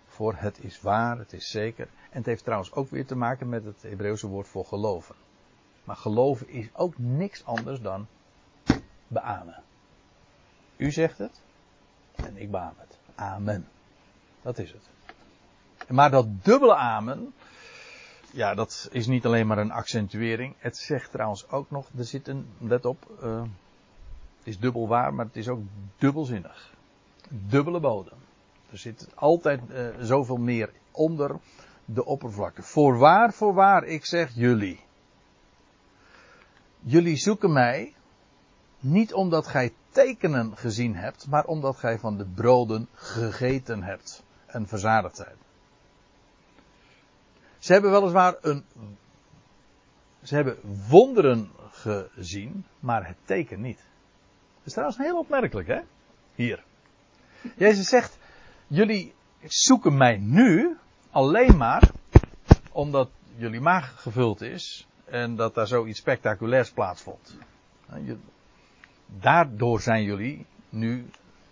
voor 0.06 0.34
het 0.36 0.64
is 0.64 0.80
waar, 0.80 1.18
het 1.18 1.32
is 1.32 1.50
zeker. 1.50 1.88
En 2.10 2.16
het 2.16 2.26
heeft 2.26 2.44
trouwens 2.44 2.72
ook 2.72 2.90
weer 2.90 3.06
te 3.06 3.16
maken 3.16 3.48
met 3.48 3.64
het 3.64 3.82
Hebreeuwse 3.82 4.26
woord 4.26 4.48
voor 4.48 4.64
geloven. 4.64 5.14
Maar 5.84 5.96
geloven 5.96 6.48
is 6.48 6.68
ook 6.72 6.98
niks 6.98 7.44
anders 7.44 7.80
dan 7.80 8.06
beamen. 9.08 9.62
U 10.76 10.90
zegt 10.90 11.18
het 11.18 11.40
en 12.14 12.36
ik 12.36 12.50
beaam 12.50 12.74
het. 12.78 12.98
Amen. 13.14 13.68
Dat 14.42 14.58
is 14.58 14.72
het. 14.72 14.88
Maar 15.88 16.10
dat 16.10 16.44
dubbele 16.44 16.74
amen, 16.74 17.34
ja, 18.36 18.54
dat 18.54 18.88
is 18.92 19.06
niet 19.06 19.26
alleen 19.26 19.46
maar 19.46 19.58
een 19.58 19.70
accentuering. 19.70 20.54
Het 20.58 20.76
zegt 20.76 21.10
trouwens 21.10 21.48
ook 21.50 21.70
nog, 21.70 21.88
er 21.96 22.04
zit 22.04 22.28
een, 22.28 22.46
let 22.58 22.84
op, 22.84 23.10
eh, 23.22 23.42
het 24.38 24.46
is 24.46 24.58
dubbel 24.58 24.88
waar, 24.88 25.14
maar 25.14 25.24
het 25.24 25.36
is 25.36 25.48
ook 25.48 25.60
dubbelzinnig. 25.98 26.74
Dubbele 27.28 27.80
bodem. 27.80 28.18
Er 28.70 28.78
zit 28.78 29.08
altijd 29.14 29.60
eh, 29.70 29.86
zoveel 30.00 30.36
meer 30.36 30.70
onder 30.90 31.36
de 31.84 32.04
oppervlakte. 32.04 32.62
Voorwaar, 32.62 33.32
voorwaar, 33.32 33.84
ik 33.84 34.04
zeg 34.04 34.34
jullie. 34.34 34.80
Jullie 36.80 37.16
zoeken 37.16 37.52
mij 37.52 37.94
niet 38.80 39.14
omdat 39.14 39.46
gij 39.46 39.72
tekenen 39.90 40.56
gezien 40.56 40.96
hebt, 40.96 41.26
maar 41.28 41.44
omdat 41.44 41.76
gij 41.76 41.98
van 41.98 42.16
de 42.16 42.24
broden 42.24 42.88
gegeten 42.92 43.82
hebt 43.82 44.22
en 44.46 44.66
verzadigd 44.66 45.16
zijt. 45.16 45.45
Ze 47.66 47.72
hebben 47.72 47.90
weliswaar 47.90 48.34
een. 48.40 48.64
Ze 50.22 50.34
hebben 50.34 50.58
wonderen 50.88 51.50
gezien, 51.70 52.64
maar 52.80 53.06
het 53.06 53.16
teken 53.24 53.60
niet. 53.60 53.76
Dat 54.56 54.66
is 54.66 54.72
trouwens 54.72 54.98
heel 54.98 55.18
opmerkelijk, 55.18 55.68
hè? 55.68 55.80
Hier. 56.34 56.64
Jezus 57.56 57.88
zegt: 57.88 58.18
Jullie 58.66 59.14
zoeken 59.44 59.96
mij 59.96 60.16
nu 60.16 60.76
alleen 61.10 61.56
maar 61.56 61.90
omdat 62.72 63.10
jullie 63.36 63.60
maag 63.60 64.02
gevuld 64.02 64.40
is 64.40 64.86
en 65.04 65.36
dat 65.36 65.54
daar 65.54 65.66
zoiets 65.66 65.98
spectaculairs 65.98 66.70
plaatsvond. 66.70 67.36
Je- 68.04 68.18
Daardoor 69.20 69.80
zijn 69.80 70.02
jullie 70.02 70.46
nu, 70.68 71.06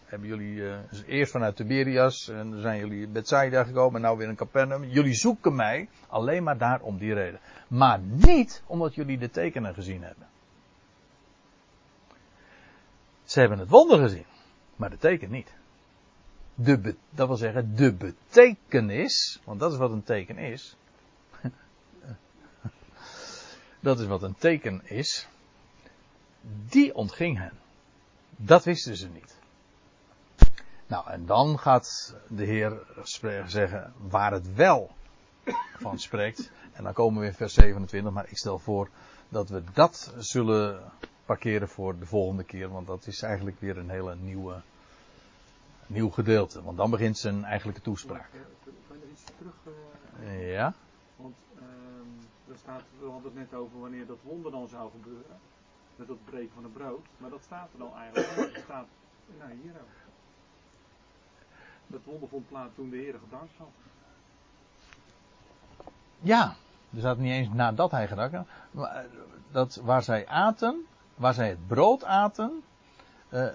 hebben 0.04 0.28
jullie 0.28 0.68
eh, 0.68 0.78
eerst 1.06 1.32
vanuit 1.32 1.56
Tiberias 1.56 2.28
en 2.28 2.50
dan 2.50 2.60
zijn 2.60 2.78
jullie 2.78 3.08
Bethsaida 3.08 3.64
gekomen 3.64 3.94
en 3.94 4.00
nou 4.00 4.18
weer 4.18 4.28
in 4.28 4.36
Capernaum. 4.36 4.84
Jullie 4.84 5.14
zoeken 5.14 5.54
mij 5.54 5.88
alleen 6.08 6.42
maar 6.42 6.58
daar 6.58 6.80
om 6.80 6.98
die 6.98 7.14
reden. 7.14 7.40
Maar 7.68 8.00
niet 8.00 8.62
omdat 8.66 8.94
jullie 8.94 9.18
de 9.18 9.30
tekenen 9.30 9.74
gezien 9.74 10.02
hebben. 10.02 10.26
Ze 13.24 13.40
hebben 13.40 13.58
het 13.58 13.68
wonder 13.68 13.98
gezien, 13.98 14.26
maar 14.76 14.90
de 14.90 14.96
teken 14.96 15.30
niet. 15.30 15.54
De 16.54 16.94
dat 17.10 17.26
wil 17.26 17.36
zeggen, 17.36 17.76
de 17.76 17.94
betekenis, 17.94 19.40
want 19.44 19.60
dat 19.60 19.72
is 19.72 19.78
wat 19.78 19.90
een 19.90 20.02
teken 20.02 20.38
is. 20.38 20.76
dat 23.80 24.00
is 24.00 24.06
wat 24.06 24.22
een 24.22 24.34
teken 24.34 24.80
is. 24.84 25.28
Die 26.68 26.94
ontging 26.94 27.38
hen. 27.38 27.52
Dat 28.36 28.64
wisten 28.64 28.96
ze 28.96 29.08
niet. 29.08 29.42
Nou, 30.86 31.10
en 31.10 31.26
dan 31.26 31.58
gaat 31.58 32.16
de 32.28 32.44
Heer 32.44 32.78
zeggen 33.46 33.92
waar 34.08 34.32
het 34.32 34.54
wel 34.54 34.90
van 35.78 35.98
spreekt. 35.98 36.50
En 36.72 36.84
dan 36.84 36.92
komen 36.92 37.20
we 37.20 37.26
in 37.26 37.34
vers 37.34 37.54
27, 37.54 38.12
maar 38.12 38.26
ik 38.28 38.36
stel 38.36 38.58
voor 38.58 38.88
dat 39.28 39.48
we 39.48 39.62
dat 39.72 40.14
zullen 40.18 40.80
parkeren 41.24 41.68
voor 41.68 41.98
de 41.98 42.06
volgende 42.06 42.44
keer, 42.44 42.68
want 42.68 42.86
dat 42.86 43.06
is 43.06 43.22
eigenlijk 43.22 43.60
weer 43.60 43.78
een 43.78 43.90
hele 43.90 44.14
nieuwe, 44.16 44.60
nieuw 45.86 46.10
gedeelte. 46.10 46.62
Want 46.62 46.76
dan 46.76 46.90
begint 46.90 47.18
zijn 47.18 47.44
eigenlijke 47.44 47.82
toespraak. 47.82 48.30
Kan 48.88 48.96
je 48.98 49.04
er 49.04 49.10
iets 49.10 49.24
terug... 49.38 49.54
eh, 50.20 50.52
Ja? 50.52 50.74
er 52.48 52.60
staat, 52.60 52.82
we 53.00 53.06
hadden 53.06 53.24
het 53.24 53.50
net 53.50 53.54
over 53.60 53.80
wanneer 53.80 54.06
dat 54.06 54.18
wonder 54.22 54.50
dan 54.50 54.68
zou 54.68 54.90
gebeuren. 54.90 55.36
Met 55.96 56.08
het 56.08 56.24
breken 56.24 56.50
van 56.54 56.62
het 56.62 56.72
brood. 56.72 57.06
Maar 57.16 57.30
dat 57.30 57.42
staat 57.44 57.68
er 57.72 57.78
dan 57.78 57.94
eigenlijk. 57.94 58.54
Er 58.56 58.60
staat, 58.64 58.86
nou 59.38 59.50
hier 59.62 59.72
ook. 59.72 60.03
Dat 61.86 62.00
wonder 62.04 62.28
vond 62.28 62.48
plaats 62.48 62.74
toen 62.74 62.90
de 62.90 62.96
Heer 62.96 63.18
gedankt 63.24 63.52
had. 63.56 63.68
Ja, 66.20 66.56
er 66.92 66.98
staat 66.98 67.18
niet 67.18 67.32
eens 67.32 67.48
nadat 67.52 67.90
hij 67.90 68.08
gedankt 68.08 68.34
had. 68.34 68.46
Maar, 68.70 68.94
eh, 68.94 69.10
dat 69.50 69.74
waar 69.74 70.02
zij 70.02 70.26
aten, 70.26 70.86
waar 71.14 71.34
zij 71.34 71.48
het 71.48 71.66
brood 71.66 72.04
aten, 72.04 72.62
eh, 73.28 73.48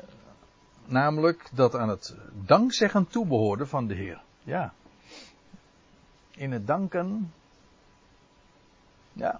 namelijk 0.86 1.50
dat 1.54 1.76
aan 1.76 1.90
het 1.90 2.16
dankzeggen 2.46 3.08
toebehoorde 3.08 3.66
van 3.66 3.88
de 3.88 3.94
Heer. 3.94 4.22
Ja. 4.44 4.74
In 6.32 6.52
het 6.52 6.68
danken. 6.68 7.34
Ja. 9.14 9.40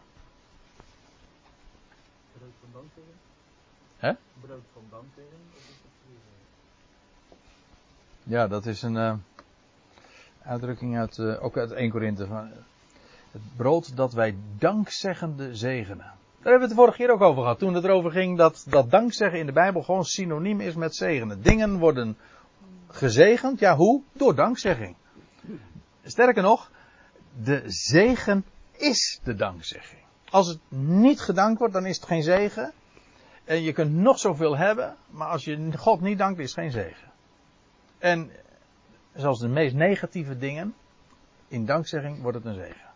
Brood 2.38 2.52
van 2.60 2.70
dankzeggen? 2.72 3.14
Hè? 3.98 4.14
Brood 4.42 4.64
van 4.74 4.84
dankzeggen? 4.90 5.38
Dat 5.52 5.60
is 5.60 5.68
het 5.68 5.92
hier. 6.08 6.18
Ja, 8.24 8.48
dat 8.48 8.66
is 8.66 8.82
een 8.82 8.98
eh, 8.98 9.14
uitdrukking 10.44 10.98
uit, 10.98 11.18
eh, 11.18 11.44
ook 11.44 11.58
uit 11.58 11.72
1 11.72 11.90
Korinthe. 11.90 12.26
Van, 12.26 12.38
eh, 12.38 12.58
het 13.32 13.42
brood 13.56 13.96
dat 13.96 14.14
wij 14.14 14.36
dankzeggende 14.58 15.56
zegenen. 15.56 15.98
Daar 15.98 16.52
hebben 16.52 16.54
we 16.54 16.68
het 16.68 16.70
de 16.70 16.76
vorige 16.76 16.98
keer 16.98 17.12
ook 17.12 17.22
over 17.22 17.42
gehad. 17.42 17.60
Toen 17.60 17.74
het 17.74 17.84
erover 17.84 18.12
ging 18.12 18.38
dat, 18.38 18.66
dat 18.70 18.92
dankzeggen 18.92 19.40
in 19.40 19.46
de 19.46 19.52
Bijbel 19.52 19.82
gewoon 19.82 20.06
synoniem 20.06 20.60
is 20.60 20.76
met 20.76 20.96
zegenen. 20.96 21.42
Dingen 21.42 21.78
worden 21.78 22.18
gezegend. 22.88 23.60
Ja, 23.60 23.76
hoe? 23.76 24.02
Door 24.12 24.36
dankzegging. 24.36 24.96
Sterker 26.04 26.44
nog, 26.44 26.72
de 27.44 27.64
zegen 27.66 28.46
is 28.72 29.20
de 29.24 29.36
dankzegging. 29.36 30.02
Als 30.30 30.48
het 30.48 30.60
niet 30.70 31.20
gedankt 31.20 31.60
wordt, 31.60 31.74
dan 31.74 31.86
is 31.86 31.96
het 31.96 32.06
geen 32.06 32.24
zegen. 32.24 32.74
En 33.44 33.62
je 33.62 33.74
kunt 33.74 33.94
nog 33.94 34.20
zoveel 34.20 34.58
hebben, 34.58 34.96
maar 35.10 35.28
als 35.28 35.44
je 35.44 35.72
God 35.78 36.02
niet 36.02 36.18
dankt, 36.18 36.40
is 36.40 36.56
het 36.56 36.60
geen 36.60 36.72
zegen. 36.72 37.09
En 38.00 38.32
zelfs 39.14 39.40
de 39.40 39.48
meest 39.48 39.76
negatieve 39.76 40.38
dingen, 40.38 40.76
in 41.48 41.66
dankzegging 41.66 42.22
wordt 42.22 42.38
het 42.38 42.46
een 42.46 42.54
zegen. 42.54 42.90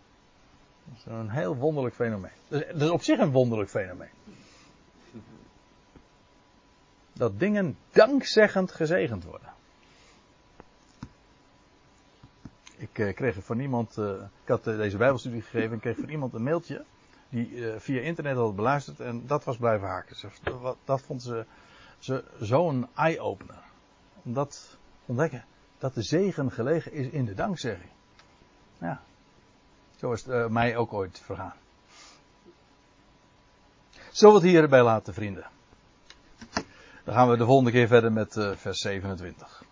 Dat 0.84 0.98
is 0.98 1.06
een 1.06 1.30
heel 1.30 1.56
wonderlijk 1.56 1.96
fenomeen. 1.96 2.32
Dat 2.48 2.82
is, 2.82 2.90
op 2.90 3.04
zich 3.04 3.20
een 3.20 3.32
wonderlijk 3.32 3.70
fenomeen. 3.70 4.10
Dat 7.14 7.40
dingen 7.40 7.78
dankzeggend 7.92 8.72
gezegend 8.72 9.24
worden. 9.24 9.52
Ik 12.78 13.00
eh, 13.00 13.14
kreeg 13.14 13.36
van 13.44 13.60
iemand, 13.60 13.98
eh, 13.98 14.10
ik 14.44 14.48
had 14.48 14.68
eh, 14.68 14.78
deze 14.78 14.98
bijbelstudie 14.98 15.42
gegeven 15.42 15.72
en 15.72 15.80
kreeg 15.80 15.98
van 15.98 16.10
iemand 16.10 16.34
een 16.34 16.44
mailtje 16.44 16.86
die 17.30 17.64
via 17.78 18.02
internet 18.02 18.36
had 18.36 18.56
beluisterd 18.56 19.00
en 19.00 19.28
dat 19.28 19.44
was 19.44 19.58
blijven 19.58 19.88
haken. 19.88 20.32
Dat 20.84 21.02
vond 21.02 21.24
ze, 21.24 21.46
ze 22.00 22.24
zo'n 22.40 22.88
eye-opener. 22.96 23.64
Om 24.24 24.34
dat 24.34 24.52
te 24.52 24.83
ontdekken, 25.06 25.46
dat 25.78 25.94
de 25.94 26.02
zegen 26.02 26.52
gelegen 26.52 26.92
is 26.92 27.08
in 27.08 27.26
de 27.26 27.34
dankzegging. 27.34 27.92
Ja, 28.78 29.02
zo 29.96 30.12
is 30.12 30.24
het 30.24 30.34
eh, 30.34 30.48
mij 30.48 30.78
ook 30.78 30.94
ooit 30.94 31.20
vergaan. 31.20 31.54
Zullen 34.12 34.34
we 34.36 34.42
het 34.42 34.50
hierbij 34.50 34.84
laten, 34.84 35.14
vrienden? 35.14 35.48
Dan 37.04 37.14
gaan 37.14 37.30
we 37.30 37.38
de 37.38 37.46
volgende 37.46 37.72
keer 37.72 37.88
verder 37.88 38.12
met 38.12 38.38
eh, 38.38 38.52
vers 38.56 38.80
27. 38.80 39.64